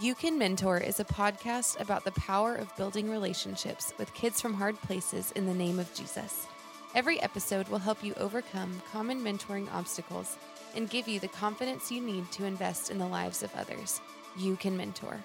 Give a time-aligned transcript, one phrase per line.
[0.00, 4.52] You Can Mentor is a podcast about the power of building relationships with kids from
[4.52, 6.48] hard places in the name of Jesus.
[6.96, 10.36] Every episode will help you overcome common mentoring obstacles
[10.74, 14.00] and give you the confidence you need to invest in the lives of others.
[14.36, 15.16] You Can Mentor.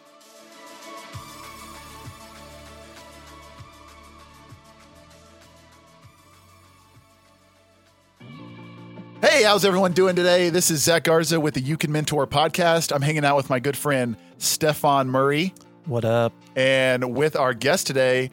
[9.21, 10.51] Hey, how's everyone doing today?
[10.51, 12.93] This is Zach Garza with the You Can Mentor podcast.
[12.93, 15.53] I'm hanging out with my good friend Stefan Murray
[15.85, 16.33] What up?
[16.55, 18.31] and with our guest today,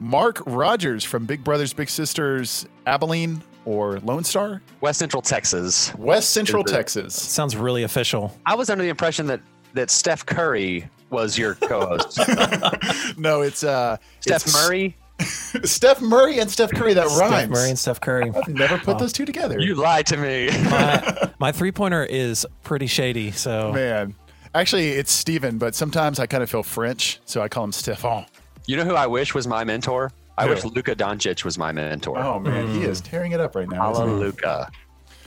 [0.00, 5.94] Mark Rogers from Big Brothers Big Sisters Abilene or Lone Star, West Central Texas.
[5.96, 7.14] West Central Is it- Texas.
[7.14, 8.34] Sounds really official.
[8.46, 9.40] I was under the impression that
[9.74, 12.18] that Steph Curry was your co-host.
[13.18, 14.96] no, it's uh Steph it's Murray.
[15.64, 16.94] Steph Murray and Steph Curry.
[16.94, 17.50] That Steph rhymes.
[17.50, 18.30] Murray and Steph Curry.
[18.34, 18.98] I've never put Oh.
[19.00, 19.58] those two together.
[19.60, 20.46] You lied to me.
[20.70, 23.32] my, my three pointer is pretty shady.
[23.32, 24.14] So Man.
[24.58, 28.26] Actually, it's Steven, but sometimes I kind of feel French, so I call him Stefan.
[28.66, 30.10] you know who I wish was my mentor?
[30.36, 30.50] I Who?
[30.50, 32.18] wish Luka Doncic was my mentor.
[32.18, 33.92] Oh man, he is tearing it up right now.
[33.92, 34.10] isn't he?
[34.14, 34.70] Hallelujah.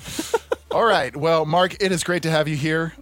[0.71, 1.15] All right.
[1.15, 2.93] Well, Mark, it is great to have you here.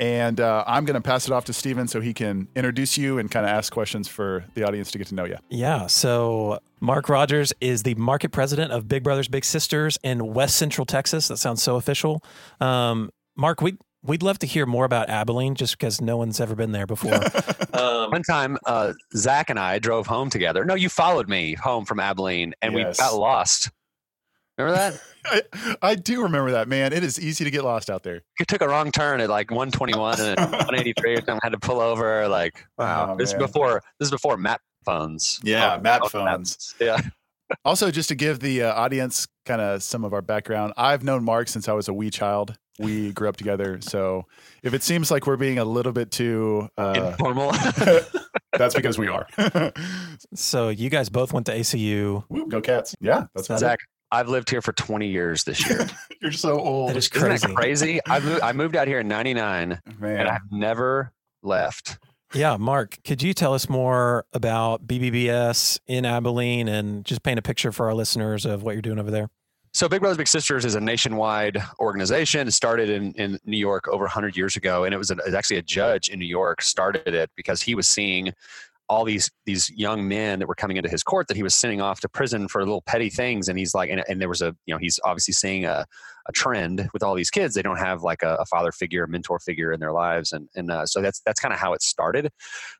[0.00, 3.18] And uh, I'm going to pass it off to Steven so he can introduce you
[3.18, 5.36] and kind of ask questions for the audience to get to know you.
[5.48, 5.86] yeah.
[5.88, 10.86] So Mark Rogers is the market president of Big Brothers Big Sisters in West Central
[10.86, 11.26] Texas.
[11.28, 12.22] That sounds so official.
[12.60, 16.54] Um, Mark, we we'd love to hear more about Abilene, just because no one's ever
[16.54, 17.14] been there before.
[17.72, 20.64] um, One time, uh, Zach and I drove home together.
[20.64, 22.98] No, you followed me home from Abilene, and Yes.
[22.98, 23.70] we got lost.
[24.56, 25.00] Remember that?
[25.82, 26.92] I, I do remember that, man.
[26.92, 28.22] It is easy to get lost out there.
[28.40, 31.38] You took a wrong turn at like 121 and 183 or something.
[31.42, 32.26] Had to pull over.
[32.28, 33.12] Like, wow.
[33.12, 33.82] Oh, this is before.
[34.00, 35.38] This is before map phones.
[35.44, 36.74] Yeah, Oh, map oh, phones.
[36.80, 36.98] Yeah.
[37.64, 41.24] Also, just to give the uh, audience kind of some of our background, I've known
[41.24, 42.58] Mark since I was a wee child.
[42.78, 43.80] We grew up together.
[43.80, 44.24] So
[44.62, 47.52] if it seems like we're being a little bit too, uh, Informal.
[48.52, 49.26] that's because we are.
[50.34, 52.24] so you guys both went to ACU.
[52.28, 52.94] Woo, Go cats.
[53.00, 53.58] Yeah, that's right.
[53.58, 53.78] Zach,
[54.10, 55.86] I've lived here for 20 years this year.
[56.22, 56.90] You're so old.
[56.90, 57.46] That is Isn't crazy.
[57.46, 58.00] that crazy?
[58.06, 60.20] I moved, I moved out here in 99 man.
[60.20, 61.12] and I've never
[61.42, 61.98] left.
[62.34, 67.42] Yeah, Mark, could you tell us more about BBBS in Abilene and just paint a
[67.42, 69.30] picture for our listeners of what you're doing over there?
[69.78, 72.48] So Big Brothers Big Sisters is a nationwide organization.
[72.48, 75.26] It started in, in New York over 100 years ago, and it was, a, it
[75.26, 78.32] was actually a judge in New York started it because he was seeing
[78.88, 81.80] all these these young men that were coming into his court that he was sending
[81.80, 84.56] off to prison for little petty things, and he's like, and, and there was a
[84.66, 85.86] you know he's obviously seeing a,
[86.26, 87.54] a trend with all these kids.
[87.54, 90.48] They don't have like a, a father figure, a mentor figure in their lives, and
[90.54, 92.30] and uh, so that's that's kind of how it started.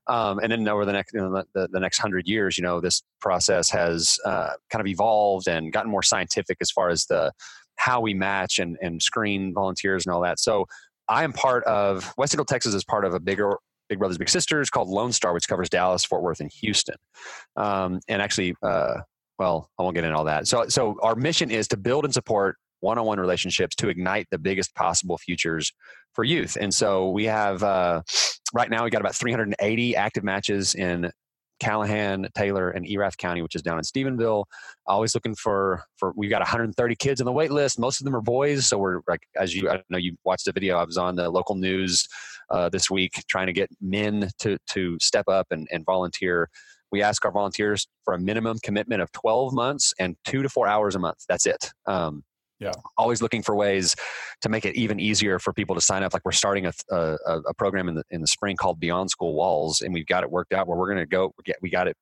[0.06, 2.80] Um, and then over the next you know, the, the next hundred years, you know,
[2.80, 7.32] this process has uh, kind of evolved and gotten more scientific as far as the
[7.76, 10.40] how we match and and screen volunteers and all that.
[10.40, 10.66] So
[11.08, 13.56] I am part of West Texas is part of a bigger
[13.88, 16.96] Big Brothers Big Sisters called Lone Star, which covers Dallas, Fort Worth, and Houston.
[17.56, 19.00] Um, and actually, uh,
[19.38, 20.46] well, I won't get into all that.
[20.46, 24.74] So so our mission is to build and support one-on-one relationships to ignite the biggest
[24.74, 25.72] possible futures
[26.12, 26.56] for youth.
[26.60, 28.02] And so we have uh,
[28.54, 31.10] right now we got about 380 active matches in
[31.60, 34.44] Callahan, Taylor, and Erath County, which is down in Stephenville.
[34.86, 37.78] Always looking for for we've got 130 kids on the wait list.
[37.78, 40.52] Most of them are boys, so we're like as you I know you watched the
[40.52, 40.78] video.
[40.78, 42.06] I was on the local news
[42.50, 46.48] uh, this week trying to get men to to step up and, and volunteer.
[46.90, 50.66] We ask our volunteers for a minimum commitment of 12 months and two to four
[50.66, 51.18] hours a month.
[51.28, 51.70] That's it.
[51.86, 52.24] Um,
[52.60, 52.72] Yeah.
[52.96, 53.94] Always looking for ways
[54.40, 56.12] to make it even easier for people to sign up.
[56.12, 57.16] Like we're starting a, a,
[57.48, 60.30] a program in the in the spring called Beyond School Walls, and we've got it
[60.30, 61.32] worked out where we're going to go.
[61.36, 61.96] We, get, we got it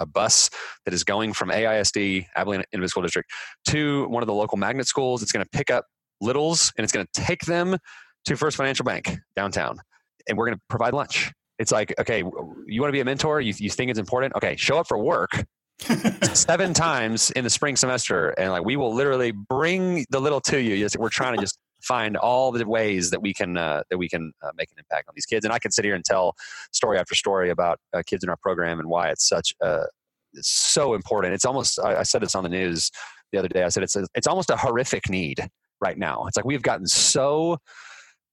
[0.00, 0.50] a bus
[0.84, 3.30] that is going from AISD Abilene Independent School District
[3.68, 5.22] to one of the local magnet schools.
[5.22, 5.86] It's going to pick up
[6.20, 7.76] littles and it's going to take them
[8.24, 9.80] to First Financial Bank downtown,
[10.28, 11.32] and we're going to provide lunch.
[11.58, 13.40] It's like, okay, you want to be a mentor?
[13.40, 14.34] You, you think it's important?
[14.36, 15.44] Okay, show up for work
[16.32, 20.60] seven times in the spring semester, and like we will literally bring the little to
[20.60, 20.88] you.
[20.98, 24.32] We're trying to just find all the ways that we can uh, that we can
[24.42, 25.44] uh, make an impact on these kids.
[25.44, 26.34] And I can sit here and tell
[26.72, 29.84] story after story about uh, kids in our program and why it's such a
[30.34, 31.34] it's so important.
[31.34, 32.90] It's almost I, I said this on the news
[33.32, 33.62] the other day.
[33.62, 35.46] I said it's a, it's almost a horrific need
[35.80, 36.24] right now.
[36.26, 37.58] It's like we've gotten so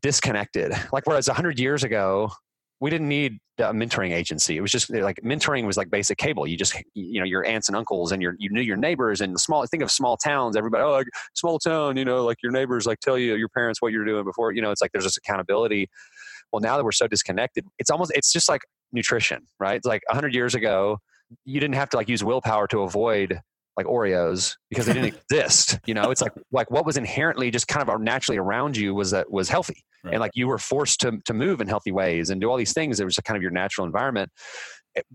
[0.01, 0.73] disconnected.
[0.91, 2.31] Like whereas hundred years ago,
[2.79, 4.55] we didn't need a mentoring agency.
[4.55, 6.47] It was just like mentoring was like basic cable.
[6.47, 9.39] You just you know your aunts and uncles and your you knew your neighbors and
[9.39, 9.65] small.
[9.65, 10.55] Think of small towns.
[10.55, 11.97] Everybody oh like, small town.
[11.97, 14.51] You know like your neighbors like tell you your parents what you're doing before.
[14.53, 15.89] You know it's like there's this accountability.
[16.51, 18.61] Well, now that we're so disconnected, it's almost it's just like
[18.91, 19.75] nutrition, right?
[19.75, 20.97] It's like hundred years ago,
[21.45, 23.41] you didn't have to like use willpower to avoid
[23.77, 25.79] like Oreos because they didn't exist.
[25.85, 29.11] You know, it's like like what was inherently just kind of naturally around you was
[29.11, 30.13] that was healthy, right.
[30.13, 32.73] and like you were forced to to move in healthy ways and do all these
[32.73, 32.99] things.
[32.99, 34.31] It was kind of your natural environment,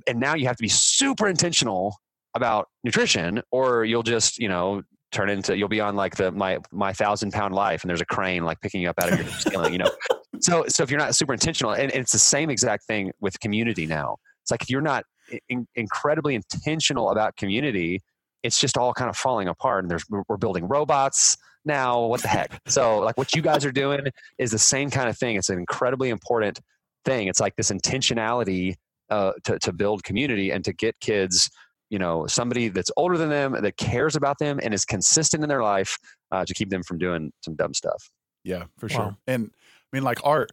[0.06, 1.96] and now you have to be super intentional
[2.34, 6.58] about nutrition, or you'll just you know turn into you'll be on like the my
[6.72, 9.28] my thousand pound life, and there's a crane like picking you up out of your
[9.28, 9.72] ceiling.
[9.72, 9.90] You know,
[10.40, 13.38] so so if you're not super intentional, and, and it's the same exact thing with
[13.40, 14.16] community now.
[14.42, 15.04] It's like if you're not
[15.48, 18.02] in, incredibly intentional about community,
[18.44, 19.85] it's just all kind of falling apart.
[19.85, 22.05] And there's we're building robots now.
[22.05, 22.61] What the heck?
[22.69, 24.06] So like what you guys are doing
[24.38, 25.37] is the same kind of thing.
[25.37, 26.61] It's an incredibly important
[27.05, 27.26] thing.
[27.26, 28.76] It's like this intentionality
[29.11, 31.50] uh, to to build community and to get kids
[31.91, 35.49] you know somebody that's older than them that cares about them and is consistent in
[35.49, 35.99] their life
[36.32, 38.11] uh, to keep them from doing some dumb stuff
[38.43, 39.17] yeah for sure wow.
[39.26, 40.47] and i mean like our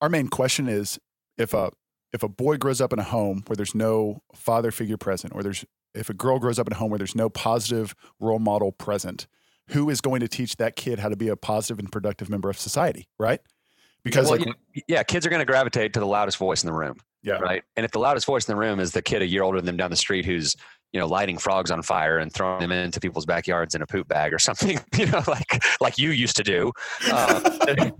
[0.00, 1.00] our main question is
[1.36, 1.72] if a
[2.12, 5.42] if a boy grows up in a home where there's no father figure present, or
[5.42, 8.72] there's if a girl grows up in a home where there's no positive role model
[8.72, 9.26] present,
[9.68, 12.50] who is going to teach that kid how to be a positive and productive member
[12.50, 13.40] of society, right?
[14.02, 16.62] Because well, like, you know, yeah, kids are going to gravitate to the loudest voice
[16.62, 16.96] in the room.
[17.22, 17.34] Yeah.
[17.34, 17.62] Right.
[17.76, 19.66] And if the loudest voice in the room is the kid a year older than
[19.66, 20.56] them down the street who's,
[20.92, 24.08] you know, lighting frogs on fire and throwing them into people's backyards in a poop
[24.08, 26.72] bag or something, you know, like like you used to do.
[27.10, 27.58] Uh,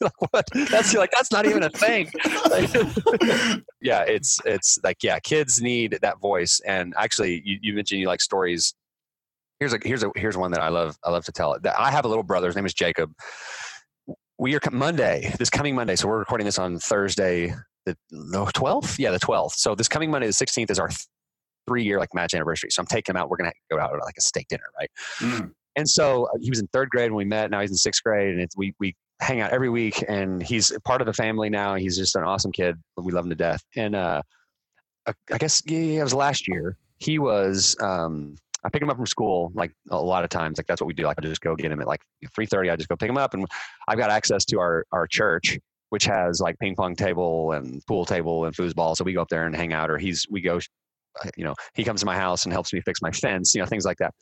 [0.00, 0.46] like, what?
[0.70, 2.10] That's like that's not even a thing.
[3.80, 6.60] yeah, it's it's like yeah, kids need that voice.
[6.60, 8.74] And actually, you, you mentioned you like stories.
[9.60, 11.54] Here's a here's a here's one that I love I love to tell.
[11.54, 11.66] It.
[11.66, 12.46] I have a little brother.
[12.46, 13.12] His name is Jacob.
[14.38, 15.96] We are Monday, this coming Monday.
[15.96, 17.54] So we're recording this on Thursday,
[17.86, 17.96] the
[18.54, 18.98] twelfth.
[18.98, 19.56] Yeah, the twelfth.
[19.56, 20.90] So this coming Monday, the sixteenth, is our
[21.68, 22.70] three year like match anniversary.
[22.70, 23.28] So I'm taking him out.
[23.30, 24.90] We're gonna go out like a steak dinner, right?
[25.18, 25.52] Mm.
[25.76, 27.50] And so uh, he was in third grade when we met.
[27.50, 30.72] Now he's in sixth grade, and it's, we we hang out every week and he's
[30.84, 31.74] part of the family now.
[31.74, 32.76] He's just an awesome kid.
[32.96, 33.62] We love him to death.
[33.76, 34.22] And uh,
[35.32, 36.76] I guess yeah, it was last year.
[36.98, 40.58] He was um, I pick him up from school like a lot of times.
[40.58, 41.04] Like that's what we do.
[41.04, 42.02] Like I just go get him at like
[42.34, 42.70] three thirty.
[42.70, 43.46] I just go pick him up, and
[43.86, 45.58] I've got access to our our church,
[45.90, 48.96] which has like ping pong table and pool table and foosball.
[48.96, 50.58] So we go up there and hang out, or he's we go.
[51.36, 53.54] You know, he comes to my house and helps me fix my fence.
[53.54, 54.14] You know, things like that.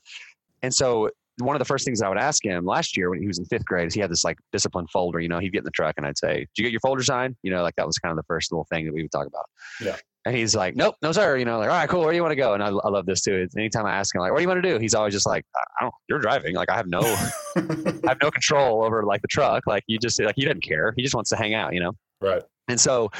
[0.62, 3.27] And so one of the first things I would ask him last year when he
[3.27, 5.21] was in fifth grade is he had this like discipline folder.
[5.21, 7.03] You know, he'd get in the truck and I'd say, "Did you get your folder
[7.03, 9.12] signed?" You know, like that was kind of the first little thing that we would
[9.12, 9.44] talk about.
[9.81, 9.97] Yeah.
[10.25, 12.00] And he's like, "Nope, no sir." You know, like, "All right, cool.
[12.00, 13.35] Where do you want to go?" And I, I love this too.
[13.35, 15.27] It's anytime I ask him, like, "What do you want to do?" He's always just
[15.27, 15.94] like, "I don't.
[16.09, 16.56] You're driving.
[16.56, 17.00] Like, I have no,
[17.56, 19.69] I have no control over like the truck.
[19.69, 20.94] Like, you just like he doesn't care.
[20.97, 21.75] He just wants to hang out.
[21.75, 22.43] You know." Right.
[22.69, 23.11] And so,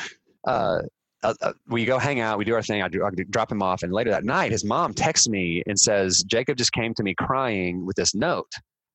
[0.49, 0.81] uh,
[1.27, 2.83] uh, uh, we go hang out, we do our thing.
[2.83, 5.79] I, do, I drop him off, and later that night, his mom texts me and
[5.79, 8.51] says, "Jacob just came to me crying with this note."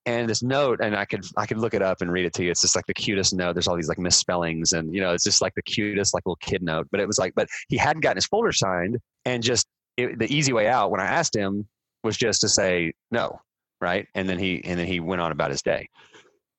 [0.08, 2.44] and this note and i could i could look it up and read it to
[2.44, 2.50] you.
[2.50, 3.54] It's just like the cutest note.
[3.54, 6.38] There's all these like misspellings and you know it's just like the cutest like little
[6.38, 6.88] kid note.
[6.90, 8.98] But it was like but he hadn't gotten his folder signed.
[9.26, 9.68] And just
[9.98, 11.68] it, the easy way out when i asked him
[12.04, 13.40] was just to say no
[13.82, 14.08] right?
[14.16, 15.90] And then he and then he went on about his day.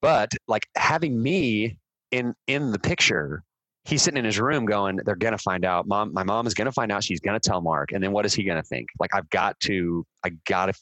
[0.02, 1.78] But like having me
[2.10, 3.44] in in the picture
[3.84, 6.72] he's sitting in his room going they're gonna find out mom my mom is gonna
[6.72, 9.28] find out she's gonna tell mark and then what is he gonna think like i've
[9.30, 10.72] got to i gotta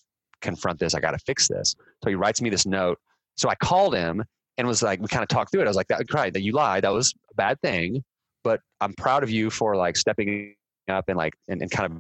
[0.41, 0.95] confront this.
[0.95, 1.75] I got to fix this.
[2.03, 2.99] So he writes me this note.
[3.37, 4.25] So I called him
[4.59, 5.65] and was like, we kind of talked through it.
[5.65, 6.85] I was like, that, right, that you lied.
[6.85, 8.03] That was a bad thing,
[8.45, 10.55] but I'm proud of you for like stepping
[10.89, 11.93] up and like, and, and kind of,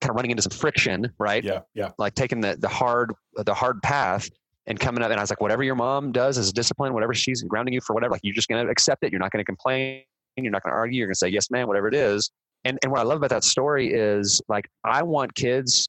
[0.00, 1.42] kind of running into some friction, right?
[1.42, 1.60] Yeah.
[1.74, 1.90] Yeah.
[1.98, 4.28] Like taking the, the hard, the hard path
[4.66, 5.10] and coming up.
[5.10, 7.94] And I was like, whatever your mom does as discipline, whatever she's grounding you for
[7.94, 9.12] whatever, like you're just going to accept it.
[9.12, 10.02] You're not going to complain.
[10.44, 10.98] You're not going to argue.
[10.98, 12.30] You're going to say, yes, man, whatever it is.
[12.64, 15.88] And, and what I love about that story is like, I want kids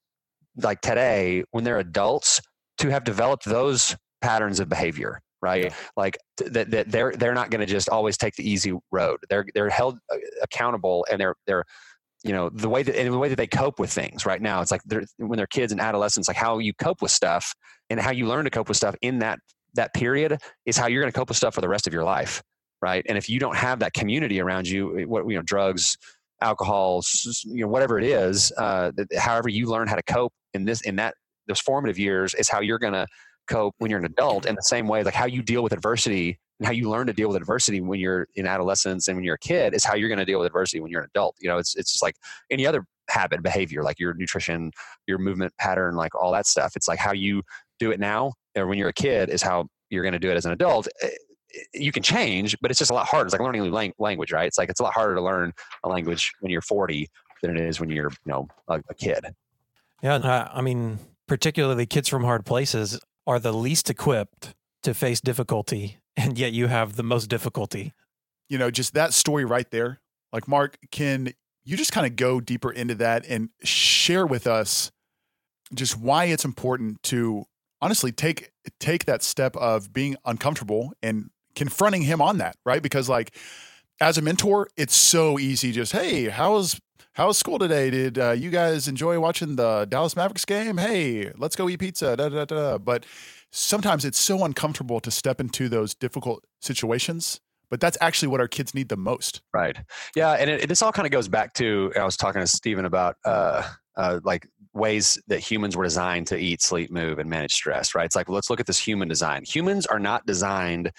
[0.63, 2.41] like today when they're adults
[2.79, 5.73] to have developed those patterns of behavior right yeah.
[5.95, 9.45] like that, that they're they're not going to just always take the easy road they're
[9.53, 11.63] they're held uh, accountable and they're they're
[12.23, 14.61] you know the way that and the way that they cope with things right now
[14.61, 17.53] it's like they're when they're kids and adolescents like how you cope with stuff
[17.89, 19.39] and how you learn to cope with stuff in that
[19.75, 22.03] that period is how you're going to cope with stuff for the rest of your
[22.03, 22.41] life
[22.81, 25.97] right and if you don't have that community around you what you know drugs
[26.41, 27.03] alcohol,
[27.45, 30.95] you know, whatever it is, uh, however you learn how to cope in this, in
[30.97, 31.15] that,
[31.47, 33.07] those formative years is how you're going to
[33.47, 34.45] cope when you're an adult.
[34.45, 37.13] In the same way, like how you deal with adversity and how you learn to
[37.13, 40.09] deal with adversity when you're in adolescence and when you're a kid is how you're
[40.09, 41.35] going to deal with adversity when you're an adult.
[41.39, 42.15] You know, it's it's just like
[42.51, 44.71] any other habit, behavior, like your nutrition,
[45.07, 46.73] your movement pattern, like all that stuff.
[46.75, 47.41] It's like how you
[47.79, 50.37] do it now or when you're a kid is how you're going to do it
[50.37, 51.09] as an adult eh,
[51.73, 53.25] you can change, but it's just a lot harder.
[53.25, 54.47] It's like learning a language, right?
[54.47, 55.53] It's like it's a lot harder to learn
[55.83, 57.09] a language when you're 40
[57.41, 59.25] than it is when you're, you know, a, a kid.
[60.01, 64.53] Yeah, uh, I mean, particularly kids from hard places are the least equipped
[64.83, 67.93] to face difficulty, and yet you have the most difficulty.
[68.47, 69.99] You know, just that story right there.
[70.31, 74.91] Like, Mark, can you just kind of go deeper into that and share with us
[75.73, 77.45] just why it's important to
[77.81, 81.29] honestly take take that step of being uncomfortable and
[81.59, 82.81] confronting him on that, right?
[82.81, 83.35] Because like
[83.99, 85.71] as a mentor, it's so easy.
[85.71, 86.79] Just hey, how's
[87.13, 87.89] how's school today?
[87.89, 90.77] Did uh, you guys enjoy watching the Dallas Mavericks game?
[90.77, 92.15] Hey, let's go eat pizza.
[92.15, 92.77] Da, da, da.
[92.77, 93.05] But
[93.51, 97.41] sometimes it's so uncomfortable to step into those difficult situations.
[97.69, 99.41] But that's actually what our kids need the most.
[99.53, 99.77] Right.
[100.15, 102.85] Yeah, and it, this all kind of goes back to I was talking to Stephen
[102.85, 107.51] about uh, uh, like ways that humans were designed to eat, sleep, move, and manage
[107.51, 107.93] stress.
[107.93, 108.05] Right.
[108.05, 109.43] It's like let's look at this human design.
[109.45, 110.91] Humans are not designed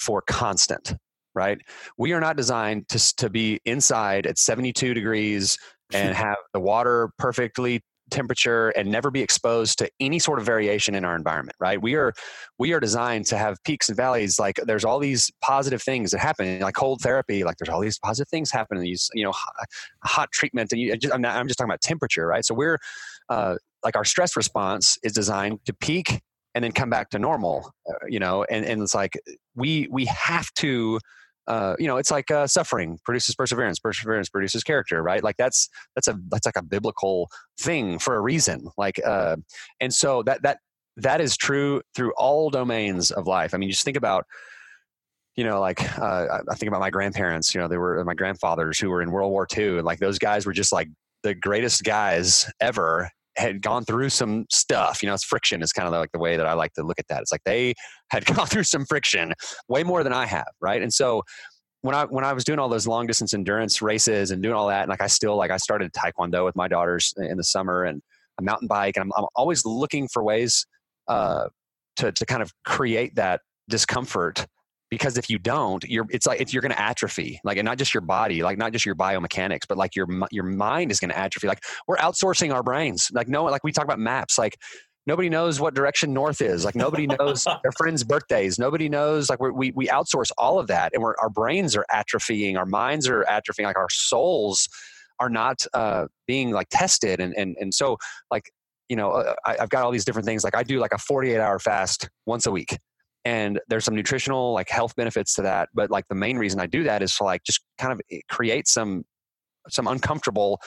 [0.00, 0.94] for constant
[1.34, 1.58] right?
[1.96, 5.56] We are not designed to, to be inside at 72 degrees
[5.92, 10.94] and have the water perfectly temperature and never be exposed to any sort of variation
[10.96, 11.80] in our environment right?
[11.80, 12.12] We are
[12.58, 16.18] we are designed to have peaks and valleys like there's all these positive things that
[16.18, 19.54] happen like cold therapy like there's all these positive things happening these you know hot,
[20.04, 22.44] hot treatment and you just, I'm, not, I'm just talking about temperature right?
[22.44, 22.78] So we're
[23.28, 26.20] uh, like our stress response is designed to peak
[26.56, 29.16] and then come back to normal uh, you know and, and it's like
[29.60, 30.98] we we have to
[31.50, 33.80] uh, you know, it's like uh, suffering produces perseverance.
[33.80, 35.24] Perseverance produces character, right?
[35.24, 38.68] Like that's that's a that's like a biblical thing for a reason.
[38.78, 39.36] Like, uh,
[39.80, 40.58] and so that that
[40.96, 43.52] that is true through all domains of life.
[43.52, 44.26] I mean, just think about,
[45.34, 47.52] you know, like uh, I think about my grandparents.
[47.52, 50.20] You know, they were my grandfathers who were in World War II, and like those
[50.20, 50.88] guys were just like
[51.24, 55.02] the greatest guys ever had gone through some stuff.
[55.02, 56.98] You know, it's friction is kind of like the way that I like to look
[56.98, 57.22] at that.
[57.22, 57.74] It's like they
[58.10, 59.32] had gone through some friction
[59.68, 60.82] way more than I have, right?
[60.82, 61.22] And so
[61.82, 64.68] when I when I was doing all those long distance endurance races and doing all
[64.68, 67.84] that, and like I still like I started taekwondo with my daughters in the summer
[67.84, 68.02] and
[68.38, 70.66] a mountain bike, and I'm, I'm always looking for ways
[71.08, 71.48] uh,
[71.96, 74.46] to to kind of create that discomfort
[74.90, 77.78] because if you don't you're it's like if you're going to atrophy like and not
[77.78, 81.10] just your body like not just your biomechanics but like your your mind is going
[81.10, 81.46] to atrophy.
[81.46, 83.08] Like we're outsourcing our brains.
[83.12, 84.38] Like no like we talk about maps.
[84.38, 84.56] Like
[85.06, 86.64] nobody knows what direction north is.
[86.64, 88.58] Like nobody knows their friends birthdays.
[88.58, 92.56] Nobody knows like we we outsource all of that and we're, our brains are atrophying.
[92.56, 93.64] Our minds are atrophying.
[93.64, 94.68] Like our souls
[95.18, 97.20] are not uh, being like tested.
[97.20, 97.96] And and and so
[98.30, 98.50] like
[98.88, 100.42] you know uh, I, i've got all these different things.
[100.44, 102.76] Like i do like a 48 hour fast once a week
[103.24, 106.66] and there's some nutritional like health benefits to that but like the main reason i
[106.66, 109.04] do that is to like just kind of create some
[109.68, 110.60] some uncomfortable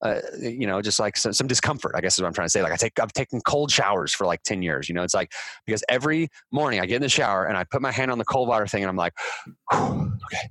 [0.00, 2.50] uh, you know just like some, some, discomfort i guess is what i'm trying to
[2.50, 5.14] say like i take i've taken cold showers for like 10 years you know it's
[5.14, 5.32] like
[5.66, 8.24] because every morning i get in the shower and i put my hand on the
[8.24, 9.12] cold water thing and i'm like
[9.74, 10.50] okay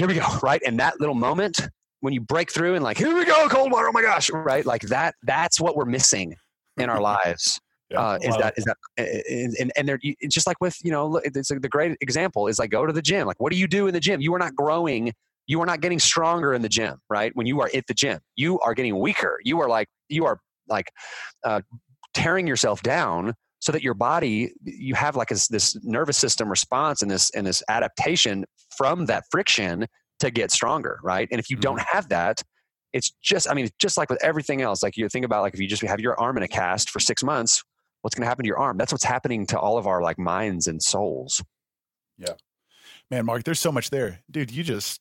[0.00, 0.62] here we go right?
[0.64, 1.68] And that little moment
[2.00, 4.64] when you break through and like here we go cold water oh my gosh right?
[4.64, 6.36] Like that that's what we're missing
[6.78, 8.00] in our lives yeah.
[8.00, 8.76] Uh, is that is that
[9.58, 12.70] and and they're just like with you know it's like the great example is like
[12.70, 13.26] go to the gym.
[13.26, 14.20] Like what do you do in the gym?
[14.20, 15.12] You are not growing
[15.46, 17.32] you are not getting stronger in the gym right?
[17.34, 19.38] When you are at the gym you are getting weaker.
[19.42, 20.90] You are like you are like
[21.44, 21.62] uh,
[22.14, 27.02] tearing yourself down so that your body you have like a, this nervous system response
[27.02, 28.44] and this and this adaptation
[28.76, 29.86] from that friction
[30.20, 31.28] to get stronger right?
[31.32, 31.62] And if you mm-hmm.
[31.62, 32.42] don't have that
[32.92, 34.82] it's just i mean just like with everything else.
[34.82, 37.00] Like you think about like if you just have your arm in a cast for
[37.00, 37.62] six months
[38.02, 38.76] what's going to happen to your arm.
[38.78, 41.42] That's what's happening to all of our like minds and souls.
[42.18, 42.34] Yeah.
[43.10, 44.20] Man mark there's so much there.
[44.30, 45.00] Dude you just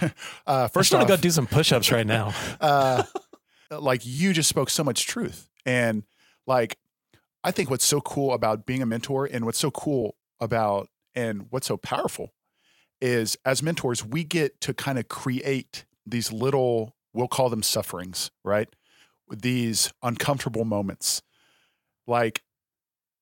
[0.46, 2.34] uh first i want to go do some push-ups right now.
[2.60, 3.04] Uh
[3.70, 5.48] like you just spoke so much truth.
[5.64, 6.04] And
[6.46, 6.78] like
[7.44, 11.46] i think what's so cool about being a mentor and what's so cool about and
[11.50, 12.32] what's so powerful
[13.00, 18.30] is as mentors we get to kind of create these little we'll call them sufferings
[18.44, 18.68] right?
[19.30, 21.22] These uncomfortable moments
[22.06, 22.42] like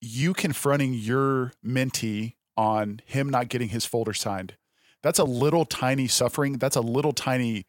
[0.00, 4.54] you confronting your mentee on him not getting his folder signed.
[5.02, 6.58] That's a little tiny suffering.
[6.58, 7.66] That's a little tiny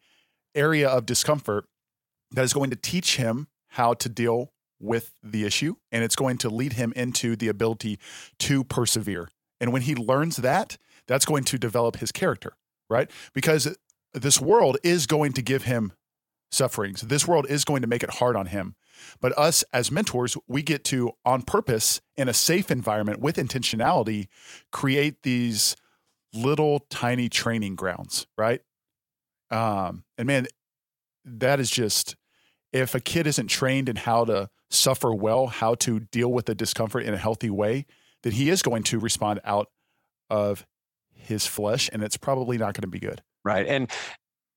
[0.54, 1.66] area of discomfort
[2.32, 6.36] that is going to teach him how to deal with the issue and it's going
[6.38, 7.98] to lead him into the ability
[8.38, 9.30] to persevere.
[9.60, 10.76] And when he learns that,
[11.06, 12.54] that's going to develop his character,
[12.90, 13.10] right?
[13.32, 13.76] Because
[14.12, 15.92] this world is going to give him
[16.50, 17.02] sufferings.
[17.02, 18.74] This world is going to make it hard on him.
[19.20, 24.28] But us as mentors, we get to, on purpose, in a safe environment with intentionality,
[24.70, 25.76] create these
[26.34, 28.60] little tiny training grounds, right?
[29.50, 30.46] Um, and man,
[31.24, 32.16] that is just
[32.72, 36.54] if a kid isn't trained in how to suffer well, how to deal with the
[36.54, 37.84] discomfort in a healthy way,
[38.22, 39.68] then he is going to respond out
[40.30, 40.66] of
[41.12, 43.22] his flesh, and it's probably not going to be good.
[43.44, 43.66] Right.
[43.66, 43.90] And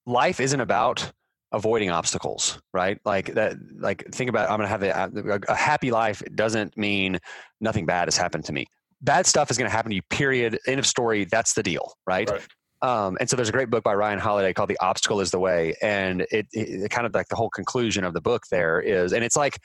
[0.06, 1.12] life isn't about
[1.52, 6.22] avoiding obstacles right like that like think about i'm gonna have a, a happy life
[6.36, 7.18] doesn't mean
[7.62, 8.66] nothing bad has happened to me
[9.02, 11.94] bad stuff is going to happen to you period end of story that's the deal
[12.08, 12.42] right, right.
[12.82, 15.40] Um, and so there's a great book by Ryan Holiday called The Obstacle is the
[15.40, 15.76] Way.
[15.82, 19.12] And it, it, it, kind of like the whole conclusion of the book there is,
[19.12, 19.58] and it's like,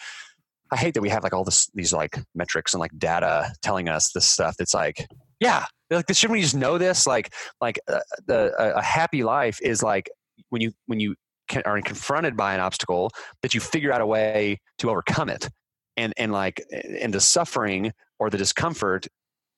[0.72, 3.88] I hate that we have like all this these like metrics and like data telling
[3.88, 5.06] us this stuff that's like,
[5.40, 7.06] yeah, like shouldn't we just know this?
[7.06, 10.08] Like like uh, the a, a happy life is like
[10.50, 11.16] when you when you
[11.64, 13.11] are confronted by an obstacle
[13.42, 15.49] that you figure out a way to overcome it.
[15.97, 16.62] And and like
[17.00, 19.07] and the suffering or the discomfort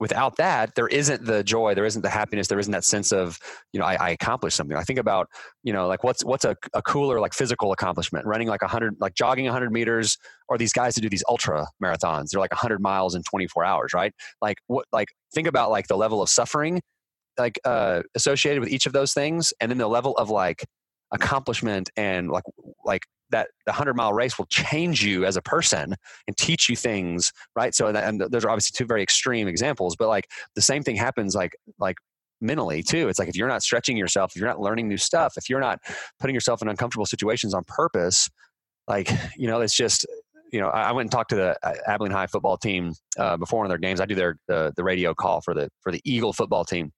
[0.03, 3.39] without that there isn't the joy there isn't the happiness there isn't that sense of
[3.73, 4.77] you know i, I accomplished something.
[4.77, 5.29] I think about
[5.63, 8.27] you know like what's what's a, a cooler like physical accomplishment?
[8.27, 10.19] Running like 100 like jogging 100 meters
[10.49, 13.95] or these guys that do these ultra marathons they're like 100 miles in 24 hours
[13.95, 14.13] right?
[14.41, 16.83] Like what like think about like the level of suffering
[17.39, 20.65] like uh associated with each of those things and then the level of like
[21.13, 22.45] accomplishment and like
[22.85, 25.95] like that the 100 mile race will change you as a person
[26.27, 27.75] and teach you things right?
[27.75, 30.97] So that, and those are obviously two very extreme examples but like the same thing
[30.97, 31.97] happens like like
[32.41, 33.09] mentally too.
[33.09, 35.61] It's like if you're not stretching yourself if you're not learning new stuff if you're
[35.61, 35.79] not
[36.21, 38.29] putting yourself in uncomfortable situations on purpose
[38.89, 40.07] like you know it's just
[40.53, 43.59] you know i went and talked to the uh, abilene high football team uh, before
[43.59, 44.01] one of their games.
[44.01, 46.93] I do their the, the radio call for the for the eagle football team.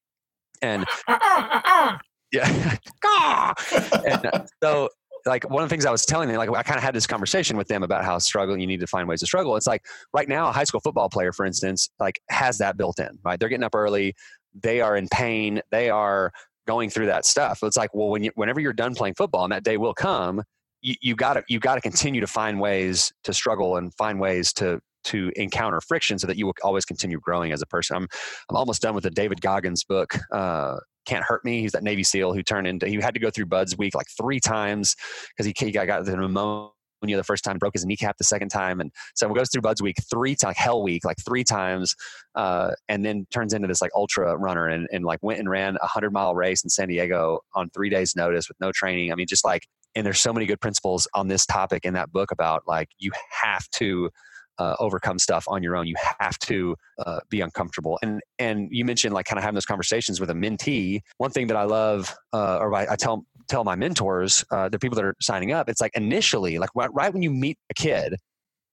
[0.62, 0.84] And
[2.34, 3.54] yeah
[4.06, 4.88] and uh, so
[5.26, 7.06] like one of the things I was telling them, like I kind of had this
[7.06, 9.56] conversation with them about how struggling you need to find ways to struggle.
[9.56, 12.98] It's like right now, a high school football player, for instance, like has that built
[12.98, 13.40] in, right?
[13.40, 14.14] They're getting up early,
[14.54, 16.30] they are in pain, they are
[16.66, 17.60] going through that stuff.
[17.62, 20.42] It's like, well, when you, whenever you're done playing football and that day will come,
[20.82, 24.80] you, you gotta you gotta continue to find ways to struggle and find ways to
[25.04, 27.96] to encounter friction so that you will always continue growing as a person.
[27.96, 28.08] I'm
[28.50, 31.60] I'm almost done with the David Goggins book, uh, can't hurt me.
[31.60, 34.06] He's that Navy SEAL who turned into he had to go through BUD/S week like
[34.16, 34.96] three times
[35.30, 36.70] because he, he got, the pneumonia
[37.02, 39.82] the first time, broke his kneecap the second time, and so he goes through BUD/S
[39.82, 41.94] week three like hell week like three times,
[42.34, 45.76] uh, and then turns into this like ultra runner and, and like went and ran
[45.82, 49.12] a hundred mile race in San Diego on three days notice with no training.
[49.12, 52.12] I mean, just like and there's so many good principles on this topic in that
[52.12, 54.10] book about like you have to
[54.58, 55.86] uh, overcome stuff on your own.
[55.86, 57.98] You have to uh, be uncomfortable.
[58.02, 61.00] And and you mentioned like kind of having those conversations with a mentee.
[61.18, 64.78] One thing that I love, uh, or I, I, tell tell my mentors, uh, the
[64.78, 68.16] people that are signing up, it's like initially, like right when you meet a kid,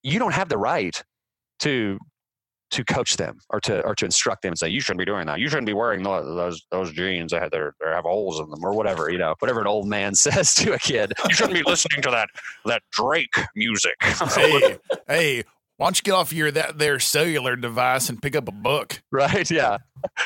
[0.03, 1.01] you don't have the right
[1.59, 1.97] to
[2.71, 5.27] to coach them or to or to instruct them and say you shouldn't be doing
[5.27, 5.39] that.
[5.39, 8.73] You shouldn't be wearing those those jeans that have they have holes in them or
[8.73, 9.09] whatever.
[9.09, 11.13] You know, whatever an old man says to a kid.
[11.27, 12.29] You shouldn't be listening to that
[12.65, 13.95] that Drake music.
[14.01, 15.43] hey, hey,
[15.81, 19.01] why don't you get off your that their cellular device and pick up a book?
[19.11, 19.49] Right.
[19.49, 19.79] Yeah.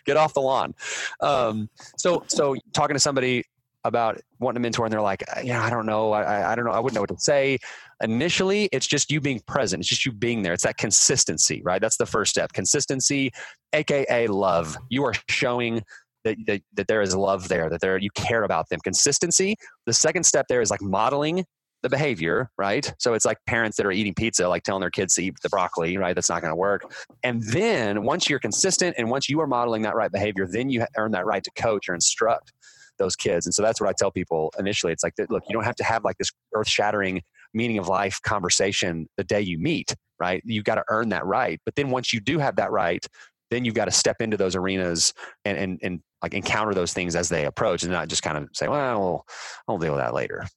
[0.06, 0.76] Get off the lawn.
[1.22, 3.46] Um, so so talking to somebody
[3.86, 6.12] about wanting a mentor and they're like, yeah, I don't know.
[6.12, 6.72] I, I don't know.
[6.72, 7.58] I wouldn't know what to say.
[8.04, 9.80] Initially, it's just you being present.
[9.80, 10.52] It's just you being there.
[10.52, 11.82] It's that consistency, right?
[11.82, 12.52] That's the first step.
[12.52, 13.32] Consistency,
[13.72, 14.76] AKA love.
[14.90, 15.84] You are showing
[16.26, 18.80] that, that, that there is love there, that there you care about them.
[18.82, 19.56] Consistency.
[19.86, 21.46] The second step there is like modeling
[21.86, 22.92] the behavior, right?
[22.98, 25.50] So it's like parents that are eating pizza, like telling their kids to eat the
[25.50, 26.16] broccoli, right?
[26.16, 26.92] That's not going to work.
[27.22, 30.84] And then once you're consistent and once you are modeling that right behavior, then you
[30.98, 32.54] earn that right to coach or instruct
[32.98, 33.46] those kids.
[33.46, 34.94] And so that's what I tell people initially.
[34.94, 37.22] It's like, look, you don't have to have like this earth shattering
[37.54, 40.42] meaning of life conversation the day you meet, right?
[40.44, 41.62] You've got to earn that right.
[41.66, 43.06] But then once you do have that right,
[43.52, 45.14] then you've got to step into those arenas
[45.46, 48.50] and, and, and like encounter those things as they approach and not just kind of
[48.54, 49.24] say, well,
[49.68, 50.48] I'll deal with that later.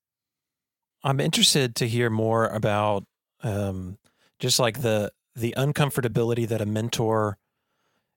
[1.09, 3.05] I'm interested to hear more about
[3.43, 3.97] um,
[4.39, 7.39] just like the the uncomfortability that a mentor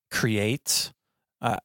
[0.10, 0.92] creates.
[1.42, 1.56] Uh,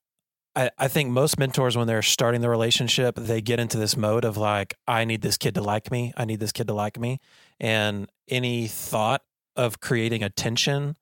[0.55, 4.25] I, I think most mentors, when they're starting the relationship, they get into this mode
[4.25, 6.13] of like, I need this kid to like me.
[6.17, 7.19] I need this kid to like me.
[7.59, 9.23] And any thought
[9.57, 10.95] of creating a tension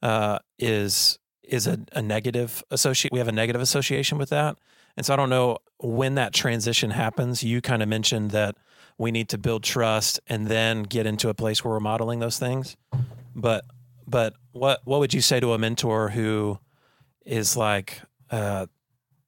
[0.00, 3.12] uh, is is a, a negative associate.
[3.12, 4.58] We have a negative association with that.
[4.96, 7.42] And so I don't know when that transition happens.
[7.42, 8.54] You kind of mentioned that
[8.98, 12.38] we need to build trust and then get into a place where we're modeling those
[12.38, 12.76] things.
[13.34, 13.64] But
[14.06, 16.58] but what what would you say to a mentor who
[17.24, 18.66] is like uh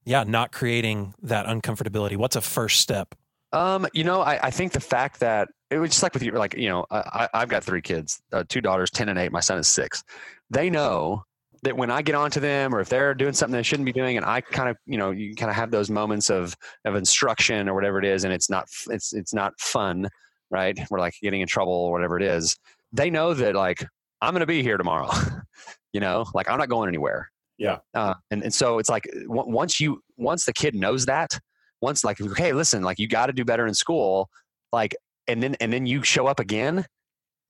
[0.05, 2.17] yeah, not creating that uncomfortability?
[2.17, 3.13] What's a first step?
[3.51, 6.31] Um, you know, I, I think the fact that it was just like with you,
[6.31, 9.31] like, you know, I, I've got three kids, uh, two daughters, 10 and eight.
[9.31, 10.03] My son is six.
[10.49, 11.25] They know
[11.63, 14.17] that when I get onto them or if they're doing something they shouldn't be doing
[14.17, 17.67] and I kind of, you know, you kind of have those moments of, of instruction
[17.67, 20.07] or whatever it is and it's not, it's, it's not fun,
[20.49, 20.79] right?
[20.89, 22.55] We're like getting in trouble or whatever it is.
[22.91, 23.85] They know that like,
[24.21, 25.09] I'm going to be here tomorrow,
[25.93, 27.29] you know, like I'm not going anywhere.
[27.57, 27.79] Yeah.
[27.93, 31.37] Uh, and, and so it's like w- once you, once the kid knows that,
[31.81, 34.29] once like, okay, listen, like you got to do better in school,
[34.71, 34.95] like,
[35.27, 36.85] and then, and then you show up again,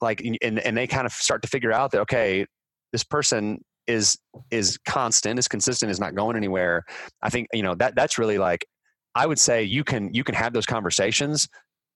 [0.02, 2.46] like, and, and they kind of start to figure out that, okay,
[2.92, 4.18] this person is
[4.52, 6.86] is constant, is consistent, is not going anywhere.
[7.22, 8.66] I think you know that that's really like
[9.16, 11.50] I would say you can you can have those conversations,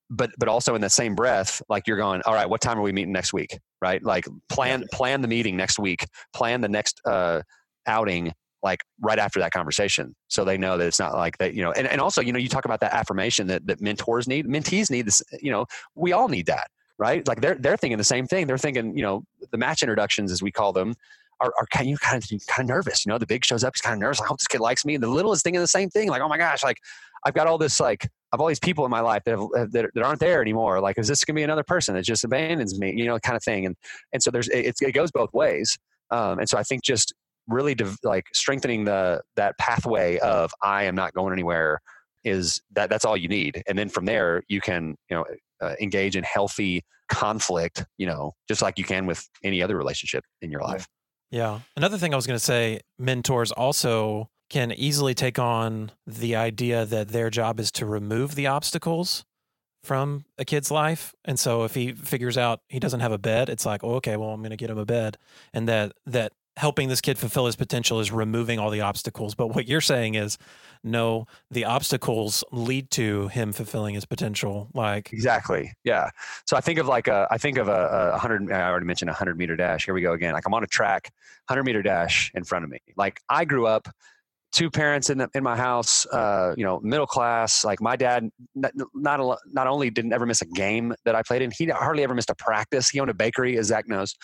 [0.10, 2.82] but but also in the same breath, like you're going, all right, what time are
[2.82, 3.58] we meeting next week?
[3.84, 4.01] right?
[4.01, 7.41] Like plan plan the meeting next week, plan the next uh,
[7.86, 8.32] outing
[8.63, 11.73] like right after that conversation so they know that it's not like that you know
[11.73, 14.89] and, and also you know you talk about that affirmation that, that mentors need mentees
[14.89, 18.25] need this you know we all need that right like they're they're thinking the same
[18.25, 20.95] thing they're thinking you know the match introductions as we call them
[21.41, 23.74] are, are kind, you kind of kind of nervous you know the big shows up
[23.76, 25.60] he's kind of nervous i hope this kid likes me and the little is thinking
[25.60, 26.78] the same thing like oh my gosh like
[27.26, 29.91] i've got all this like I've all these people in my life that, have, that,
[29.93, 30.82] that aren't there anymore.
[30.82, 32.91] Like, is this going to be another person that just abandons me?
[32.98, 33.67] You know, kind of thing.
[33.67, 33.76] And
[34.12, 35.78] and so there's it, it goes both ways.
[36.10, 37.13] Um, and so I think just
[37.48, 41.80] really de- like strengthening the that pathway of I am not going anywhere
[42.24, 45.26] is that that's all you need, and then from there you can you know
[45.62, 47.86] uh, engage in healthy conflict.
[48.00, 50.88] You know, just like you can with any other relationship in your life.
[51.34, 51.62] Yeah.
[51.76, 56.86] Another thing I was going to say, mentors also can easily take on the idea
[56.86, 59.26] that their job is to remove the obstacles
[59.84, 61.15] from a kid's life.
[61.26, 64.15] And so if he figures out he doesn't have a bed, it's like, oh, okay,
[64.15, 65.17] well, I'm going to get him a bed.
[65.54, 69.36] And that that helping this kid fulfill his potential is removing all the obstacles.
[69.36, 70.38] But what you're saying is,
[70.84, 74.70] no, the obstacles lead to him fulfilling his potential.
[74.74, 76.10] Like exactly, yeah.
[76.46, 78.52] So I think of like a, I think of a, a hundred.
[78.52, 79.86] I already mentioned a hundred meter dash.
[79.86, 80.34] Here we go again.
[80.34, 81.12] Like I'm on a track,
[81.48, 82.80] hundred meter dash in front of me.
[82.98, 83.88] Like I grew up
[84.54, 87.66] two parents in the, in my house, uh, you know, middle class.
[87.66, 91.42] Like my dad, not not, not only didn't ever miss a game that I played
[91.42, 92.89] in, he hardly ever missed a practice.
[92.89, 94.16] He owned a bakery, as Zach knows.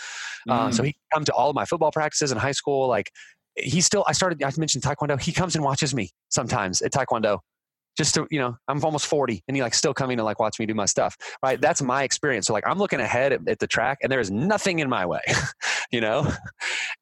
[0.48, 0.54] Mm.
[0.54, 0.88] Uh, so mm.
[0.88, 2.88] he come to all of my football practices in high school.
[2.88, 3.12] Like
[3.56, 4.42] he still, I started.
[4.44, 5.20] I mentioned taekwondo.
[5.20, 7.40] He comes and watches me sometimes at taekwondo.
[7.98, 10.60] Just to you know, I'm almost 40, and he like still coming to like watch
[10.60, 11.18] me do my stuff.
[11.44, 12.48] Right, that's my experience.
[12.48, 15.06] So like, I'm looking ahead at, at the track, and there is nothing in my
[15.06, 15.22] way.
[15.92, 16.32] you know,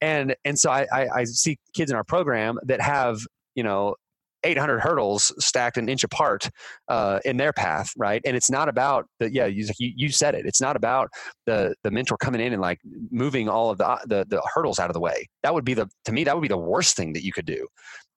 [0.01, 3.19] and and so I, I, I see kids in our program that have
[3.55, 3.95] you know
[4.43, 6.49] 800 hurdles stacked an inch apart
[6.87, 8.21] uh, in their path, right?
[8.25, 10.45] And it's not about the yeah, you, you said it.
[10.45, 11.09] It's not about
[11.45, 12.79] the the mentor coming in and like
[13.11, 15.27] moving all of the, the the hurdles out of the way.
[15.43, 17.45] That would be the to me that would be the worst thing that you could
[17.45, 17.67] do.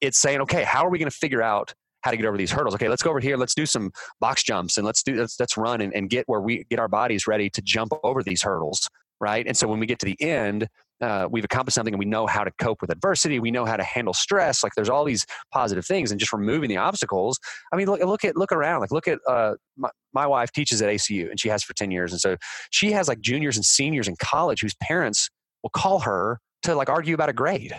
[0.00, 2.50] It's saying, okay, how are we going to figure out how to get over these
[2.50, 2.74] hurdles?
[2.74, 3.36] Okay, let's go over here.
[3.36, 6.40] Let's do some box jumps and let's do let's let's run and, and get where
[6.40, 8.88] we get our bodies ready to jump over these hurdles,
[9.20, 9.46] right?
[9.46, 10.68] And so when we get to the end,
[11.00, 13.40] uh, we've accomplished something and we know how to cope with adversity.
[13.40, 14.62] We know how to handle stress.
[14.62, 17.38] Like there's all these positive things, and just removing the obstacles.
[17.72, 18.80] I mean, look, look at look around.
[18.80, 21.90] Like look at uh, my, my wife teaches at ACU, and she has for ten
[21.90, 22.36] years, and so
[22.70, 25.30] she has like juniors and seniors in college whose parents
[25.62, 27.74] will call her to like argue about a grade,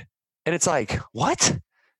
[0.46, 1.58] and it's like what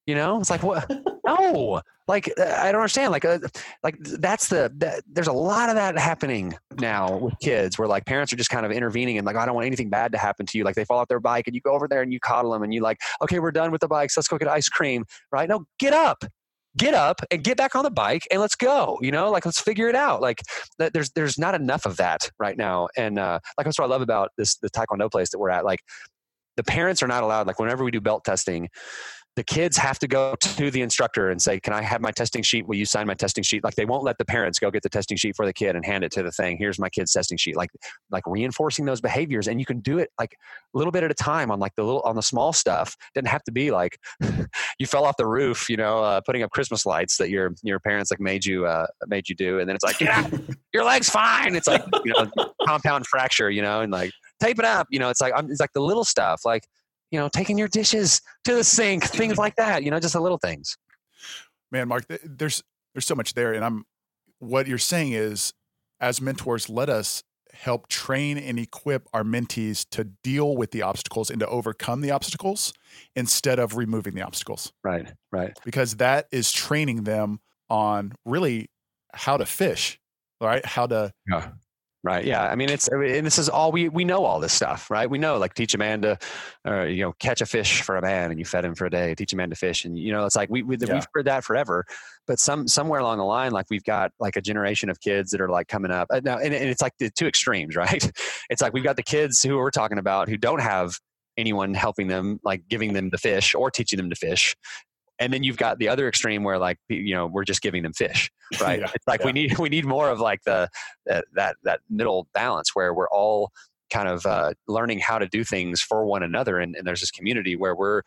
[0.08, 0.90] you know it's like what
[1.40, 3.40] no like uh, i don't understand like uh,
[3.84, 8.06] like that's the that, there's a lot of that happening now with kids where like
[8.06, 10.46] parents are just kind of intervening and like i don't want anything bad to happen
[10.46, 10.64] to you.
[10.64, 12.64] Like they fall off their bike and you go over there and you coddle them
[12.64, 15.48] and you like okay we're done with the bikes let's go get ice cream right?
[15.48, 16.24] No get up
[16.78, 19.32] get up and get back on the bike and let's go you know?
[19.32, 20.22] Like let's figure it out.
[20.22, 20.42] Like
[20.78, 22.88] there's there's not enough of that right now.
[22.98, 25.66] And uh like that's what i love about this the taekwondo place that we're at.
[25.66, 25.80] Like
[26.58, 28.70] the parents are not allowed like whenever we do belt testing
[29.42, 32.44] the kids have to go to the instructor and say, "Can I have my testing
[32.44, 32.68] sheet?
[32.68, 34.90] Will you sign my testing sheet?" Like they won't let the parents go get the
[34.90, 36.58] testing sheet for the kid and hand it to the thing.
[36.58, 37.56] Here's my kid's testing sheet.
[37.56, 37.72] Like
[38.12, 40.38] like reinforcing those behaviors, and you can do it like
[40.76, 42.96] a little bit at a time on like the little on the small stuff.
[43.16, 43.98] It doesn't have to be like
[44.78, 47.80] you fell off the roof, you know, uh, putting up Christmas lights that your your
[47.80, 50.30] parents like made you uh, made you do, and then it's like, yeah,
[50.72, 51.56] your leg's fine.
[51.56, 52.30] It's like you know
[52.68, 54.86] compound fracture, you know, and like tape it up.
[54.92, 56.68] You know, it's like I'm, it's like the little stuff like
[57.12, 60.22] you know, taking your dishes to the sink, things like that, you know, just the
[60.22, 60.78] little things.
[61.72, 63.86] Man, Mark, there's there's so much there and I'm
[64.40, 65.54] what you're saying is
[66.00, 71.30] as mentors let us help train and equip our mentees to deal with the obstacles
[71.30, 72.74] and to overcome the obstacles
[73.16, 74.72] instead of removing the obstacles.
[74.84, 75.58] Right, right.
[75.64, 78.70] Because that is training them on really
[79.14, 80.00] how to fish,
[80.40, 80.66] right?
[80.66, 81.50] How to yeah.
[82.04, 82.26] Right.
[82.26, 82.44] Yeah.
[82.44, 85.08] I mean, it's and this is all we we know all this stuff, right?
[85.08, 86.18] We know like teach a man to,
[86.68, 88.90] uh, you know, catch a fish for a man, and you fed him for a
[88.90, 89.14] day.
[89.14, 90.96] Teach a man to fish, and you know, it's like we, we yeah.
[90.96, 91.86] we've heard that forever.
[92.26, 95.42] But some somewhere along the line, like we've got like a generation of kids that
[95.42, 98.12] are like coming up uh, now, and, and it's like the two extremes, right?
[98.50, 100.96] It's like we've got the kids who we're talking about who don't have
[101.38, 104.56] anyone helping them like giving them the fish or teaching them to fish
[105.22, 107.94] and then you've got the other extreme where like you know we're just giving them
[107.94, 108.30] fish
[108.62, 109.26] right yeah, it's like yeah.
[109.28, 110.68] we need we need more of like the
[111.06, 113.52] that that, that middle balance where we're all
[113.92, 117.12] kind of uh, learning how to do things for one another and, and there's this
[117.12, 118.02] community where we're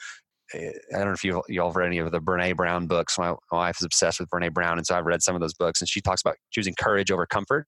[0.54, 3.18] eh, I don't know if you y'all read any of the Brene Brown books.
[3.18, 5.54] My, my wife is obsessed with Brene Brown, and so I've read some of those
[5.54, 5.80] books.
[5.82, 7.66] And she talks about choosing courage over comfort,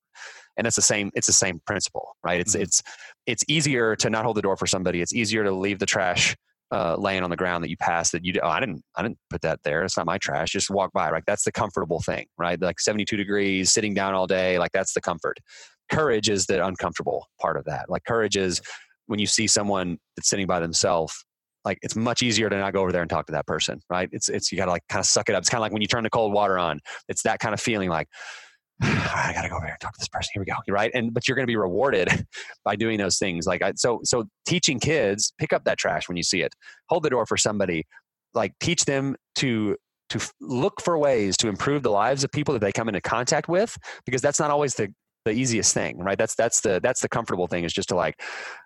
[0.57, 1.11] and it's the same.
[1.15, 2.41] It's the same principle, right?
[2.41, 2.63] It's mm-hmm.
[2.63, 2.83] it's
[3.27, 5.03] it's easier to not hold the door for somebody.
[5.03, 6.35] It's easier to leave the trash
[6.73, 9.19] uh, laying on the ground that you pass that you oh I didn't I didn't
[9.31, 12.27] put that there it's not my trash just walk by right that's the comfortable thing
[12.39, 15.39] right like 72 degrees sitting down all day like that's the comfort
[15.91, 17.89] courage is the uncomfortable part of that.
[17.89, 18.61] Like courage is
[19.07, 21.25] when you see someone that's sitting by themselves
[21.65, 24.09] like it's much easier to not go over there and talk to that person, right?
[24.13, 25.41] It's it's you gotta like kind of suck it up.
[25.41, 26.79] It's kind of like when you turn the cold water on.
[27.09, 28.07] It's that kind of feeling like
[28.83, 30.31] I gotta go over here and talk to this person.
[30.35, 30.91] Here we go, right?
[30.95, 32.09] And but you're gonna be rewarded
[32.65, 33.47] by doing those things.
[33.47, 36.55] Like I, so, so teaching kids pick up that trash when you see it.
[36.89, 37.87] Hold the door for somebody.
[38.35, 39.77] Like teach them to
[40.11, 43.49] to look for ways to improve the lives of people that they come into contact
[43.49, 44.93] with because that's not always the
[45.27, 46.17] the easiest thing, right?
[46.17, 48.23] That's that's the that's the comfortable thing is just to like,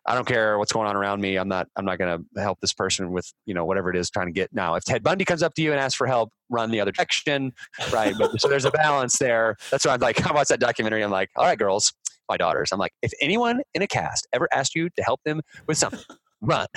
[0.07, 1.37] I don't care what's going on around me.
[1.37, 4.11] I'm not I'm not going to help this person with you know whatever it is
[4.11, 4.53] trying to get.
[4.53, 6.93] Now, if Ted Bundy comes up to you and asks for help, run the other
[6.93, 7.53] direction,
[7.93, 8.15] right?
[8.17, 9.57] But so there's a balance there.
[9.71, 11.03] That's why I'm like, I watch that documentary.
[11.03, 11.95] I'm like, all right, girls,
[12.29, 12.73] my daughters.
[12.73, 16.01] I'm like, if anyone in a cast ever asked you to help them with something,
[16.43, 16.67] run.